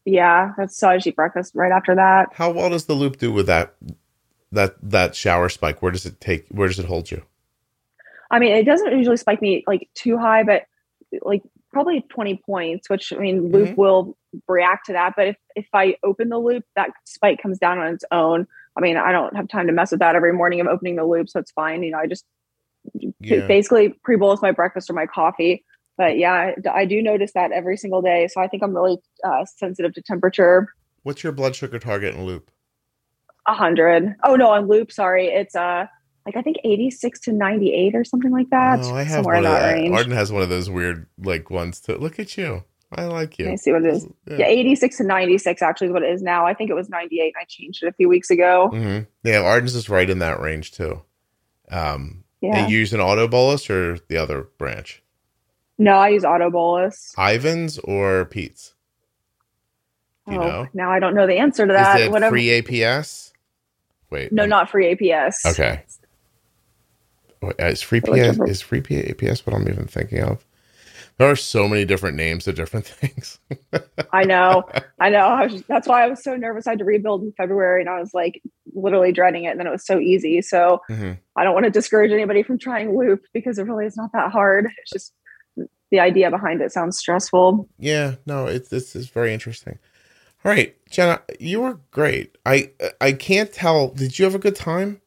[0.05, 2.31] yeah, that's so I just eat breakfast right after that.
[2.33, 3.75] How well does the loop do with that
[4.51, 5.81] that that shower spike?
[5.83, 6.47] Where does it take?
[6.49, 7.23] Where does it hold you?
[8.31, 10.63] I mean, it doesn't usually spike me like too high, but
[11.21, 11.43] like
[11.73, 13.77] probably 20 points, which I mean, loop Mhm.
[13.77, 14.17] will
[14.49, 15.15] react to that.
[15.17, 18.47] But if, if I open the loop, that spike comes down on its own.
[18.77, 21.05] I mean, I don't have time to mess with that every morning of opening the
[21.05, 21.29] loop.
[21.29, 21.83] So it's fine.
[21.83, 22.25] You know, I just
[23.21, 23.47] Yeah.
[23.47, 25.65] basically pre bolus my breakfast or my coffee.
[25.99, 28.29] But yeah, I, I do notice that every single day.
[28.29, 30.69] So I think I'm really uh, sensitive to temperature.
[31.03, 32.51] What's your blood sugar target in loop?
[33.47, 34.15] A hundred.
[34.25, 34.91] Oh no, on loop.
[34.93, 35.87] Sorry, it's uh
[36.27, 38.81] like I think eighty six to ninety eight or something like that.
[38.83, 39.95] oh, I have somewhere one in that range.
[39.95, 42.65] Arden has one of those weird like ones to Look at you.
[42.95, 43.47] I like you.
[43.47, 44.07] Me see what it is.
[44.27, 46.47] Yeah, eighty six to ninety six actually is what it is now.
[46.47, 47.35] I think it was ninety eight.
[47.41, 48.69] I changed it a few weeks ago.
[48.71, 51.03] hmm Yeah, Arden's is right in that range too.
[51.71, 52.59] Um, Yeah.
[52.59, 55.03] and you use an auto bolus or the other branch?
[55.79, 57.15] No, I use auto bolus.
[57.19, 58.75] Ivan's or Pete's?
[60.29, 60.69] Do you oh, know?
[60.75, 61.99] now I don't know the answer to that.
[61.99, 62.35] Is it Whatever.
[62.37, 63.33] free APS?
[64.11, 64.31] Wait.
[64.33, 65.47] no, um, not free APS.
[65.47, 65.83] Okay.
[67.43, 68.01] Uh, Is free.
[68.01, 70.45] PS is free P- APS what I'm even thinking of?
[71.19, 73.39] There are so many different names of different things.
[74.13, 74.65] I know.
[75.01, 75.19] I know.
[75.27, 76.67] I was, that's why I was so nervous.
[76.67, 78.41] I had to rebuild in February and I was like
[78.75, 79.49] literally dreading it.
[79.49, 80.41] And then it was so easy.
[80.43, 81.19] So Mhm.
[81.37, 84.31] I don't want to discourage anybody from trying loop because it really is not that
[84.31, 84.69] hard.
[84.79, 85.13] It's just
[85.91, 87.69] the idea behind it sounds stressful.
[87.79, 89.79] Yeah, no, it's it's, it's very interesting.
[90.45, 92.37] All right, Jenna, you were great.
[92.47, 92.71] I
[93.01, 93.89] I can't tell.
[93.89, 95.01] Did you have a good time?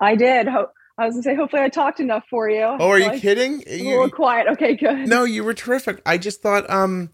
[0.00, 0.48] I did.
[0.48, 2.62] Ho- I was gonna say, hopefully I talked enough for you.
[2.62, 3.62] Oh, are you Like, kidding?
[3.66, 4.46] A You- little quiet.
[4.52, 5.08] Okay, good.
[5.08, 6.00] no, you were terrific.
[6.06, 7.10] I just thought, um,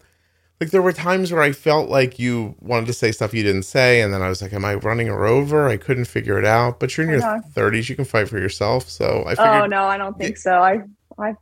[0.61, 3.63] like there were times where I felt like you wanted to say stuff you didn't
[3.63, 6.45] say, and then I was like, "Am I running her over?" I couldn't figure it
[6.45, 6.79] out.
[6.79, 8.87] But you're in I your thirties; you can fight for yourself.
[8.89, 10.51] So I figured, Oh no, I don't think so.
[10.53, 10.83] I
[11.19, 11.35] I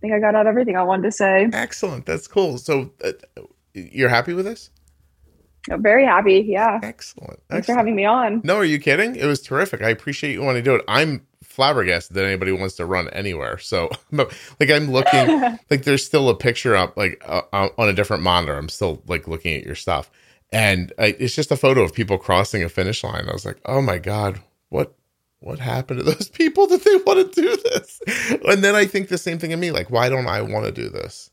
[0.00, 1.48] think I got out everything I wanted to say.
[1.52, 2.06] excellent.
[2.06, 2.58] That's cool.
[2.58, 3.12] So uh,
[3.74, 4.70] you're happy with this?
[5.70, 6.44] I'm very happy.
[6.48, 6.78] Yeah.
[6.82, 7.40] Excellent.
[7.50, 8.40] Thanks for having me on.
[8.44, 9.16] No, are you kidding?
[9.16, 9.82] It was terrific.
[9.82, 10.84] I appreciate you wanting to do it.
[10.88, 11.26] I'm
[11.58, 13.58] flabbergasted that anybody wants to run anywhere.
[13.58, 17.92] So, like, I'm looking, like, there's still a picture up, like, uh, uh, on a
[17.92, 18.56] different monitor.
[18.56, 20.08] I'm still, like, looking at your stuff.
[20.52, 23.28] And I, it's just a photo of people crossing a finish line.
[23.28, 24.94] I was like, oh my God, what?
[25.40, 28.00] What happened to those people that they want to do this?
[28.48, 30.72] And then I think the same thing of me, like, why don't I want to
[30.72, 31.30] do this?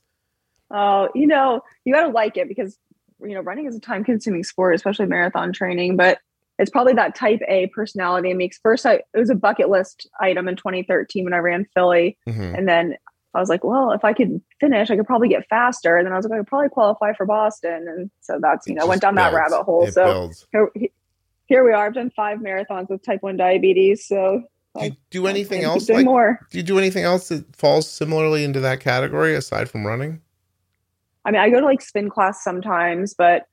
[0.72, 2.77] Oh, you know, you got to like it because,
[3.22, 6.19] you know, running is a time consuming sport, especially marathon training, but
[6.57, 8.49] it's probably that type A personality in me.
[8.64, 12.18] First, I, it was a bucket list item in 2013 when I ran Philly.
[12.27, 12.57] Mhm.
[12.57, 12.95] And then
[13.34, 15.98] I was like, well, if I could finish, I could probably get faster.
[15.98, 17.86] And then I was like, I could probably qualify for Boston.
[17.90, 19.86] And so that's, you know, went down that rabbit hole.
[19.86, 20.72] It So here,
[21.48, 21.86] here we are.
[21.86, 24.07] I've done five marathons with type 1 diabetes.
[24.07, 24.44] So
[24.80, 25.90] Do you do anything else?
[25.90, 26.40] Like, more.
[26.49, 30.22] do you do anything else that falls similarly into that category aside from running?
[31.26, 33.48] I mean, I go to like spin class sometimes, but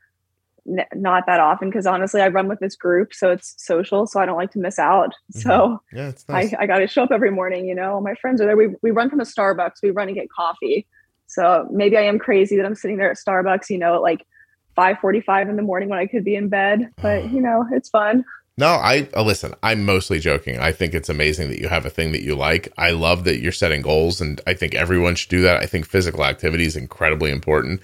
[0.68, 4.20] n- not that often because honestly, I run with this group, so it's social, so
[4.20, 5.12] I don't like to miss out.
[5.30, 6.55] So Yeah, it's nice.
[6.55, 7.66] I, I got to show up every morning.
[7.66, 8.56] You know, my friends are there.
[8.56, 9.82] We we run from a Starbucks.
[9.82, 10.86] We run and get coffee.
[11.26, 13.70] So maybe I am crazy that I'm sitting there at Starbucks.
[13.70, 14.26] You know, at like
[14.74, 16.90] five forty five in the morning when I could be in bed.
[17.01, 18.24] But you know, it's fun.
[18.59, 19.55] No, I uh, listen.
[19.62, 20.59] I'm mostly joking.
[20.59, 22.72] I think it's amazing that you have a thing that you like.
[22.76, 25.62] I love that you're setting goals, and I think everyone should do that.
[25.62, 27.80] I think physical activity is incredibly important.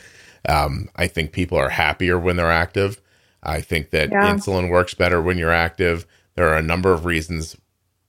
[0.49, 3.01] Um, I think people are happier when they're active.
[3.43, 4.33] I think that Yeah.
[4.35, 6.07] insulin works better when you're active.
[6.35, 7.57] There are a number of reasons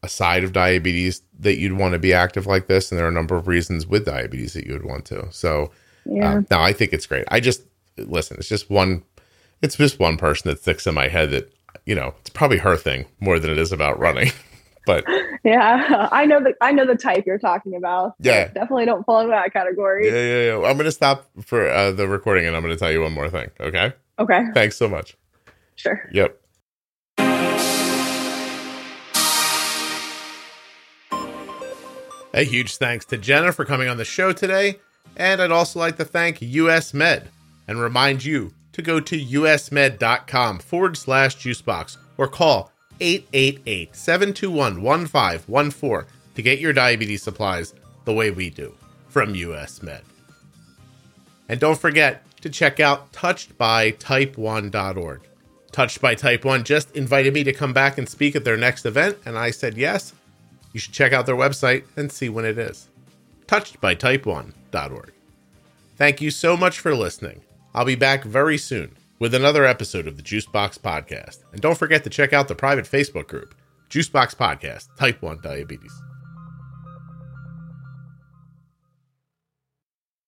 [0.04, 3.14] aside of diabetes that you'd want to be active like this, and there are a
[3.14, 5.28] number of reasons with diabetes that you would want to.
[5.32, 5.72] So,
[6.06, 6.36] Yeah.
[6.36, 7.26] uh, no, I think it's great.
[7.30, 7.64] I just
[7.98, 8.38] listen.
[8.40, 9.04] It's just one.
[9.62, 11.52] It's just one person that sticks in my head that
[11.86, 14.32] you know it's probably her thing more than it is about running.
[14.90, 15.06] but
[15.44, 16.10] yeah.
[16.12, 18.16] I know the I know the type you're talking about.
[18.20, 18.48] Yeah.
[18.48, 20.08] Definitely don't fall into that category.
[20.08, 20.68] yeah, yeah, yeah.
[20.68, 23.52] I'm gonna stop for uh, the recording, and I'm gonna tell you one more thing.
[23.60, 23.94] Okay.
[24.18, 24.42] Okay.
[24.56, 25.16] Thanks so much.
[25.76, 26.10] Sure.
[26.12, 26.42] Yep.
[32.34, 34.80] A huge thanks to Jenna for coming on the show today.
[35.18, 37.30] And I'd also like to thank US Med
[37.68, 46.12] and remind you to go to usmed.com forward slash juicebox or call 888 721 1514
[46.36, 47.74] to get your diabetes supplies
[48.06, 48.76] the way we do
[49.08, 50.02] from US Med.
[51.48, 55.22] And don't forget to check out touchedbytype1.org.
[55.72, 58.86] Touched by Type 1 just invited me to come back and speak at their next
[58.86, 60.14] event, and I said yes.
[60.74, 62.88] You should check out their website and see when it is.
[63.48, 65.12] Touchedbytype1.org.
[65.98, 67.42] Thank you so much for listening.
[67.74, 71.44] I'll be back very soon with another episode of the Juicebox Podcast.
[71.52, 73.54] And don't forget to check out the private Facebook group,
[73.90, 76.09] Juicebox Podcast Type 1 Diabetes.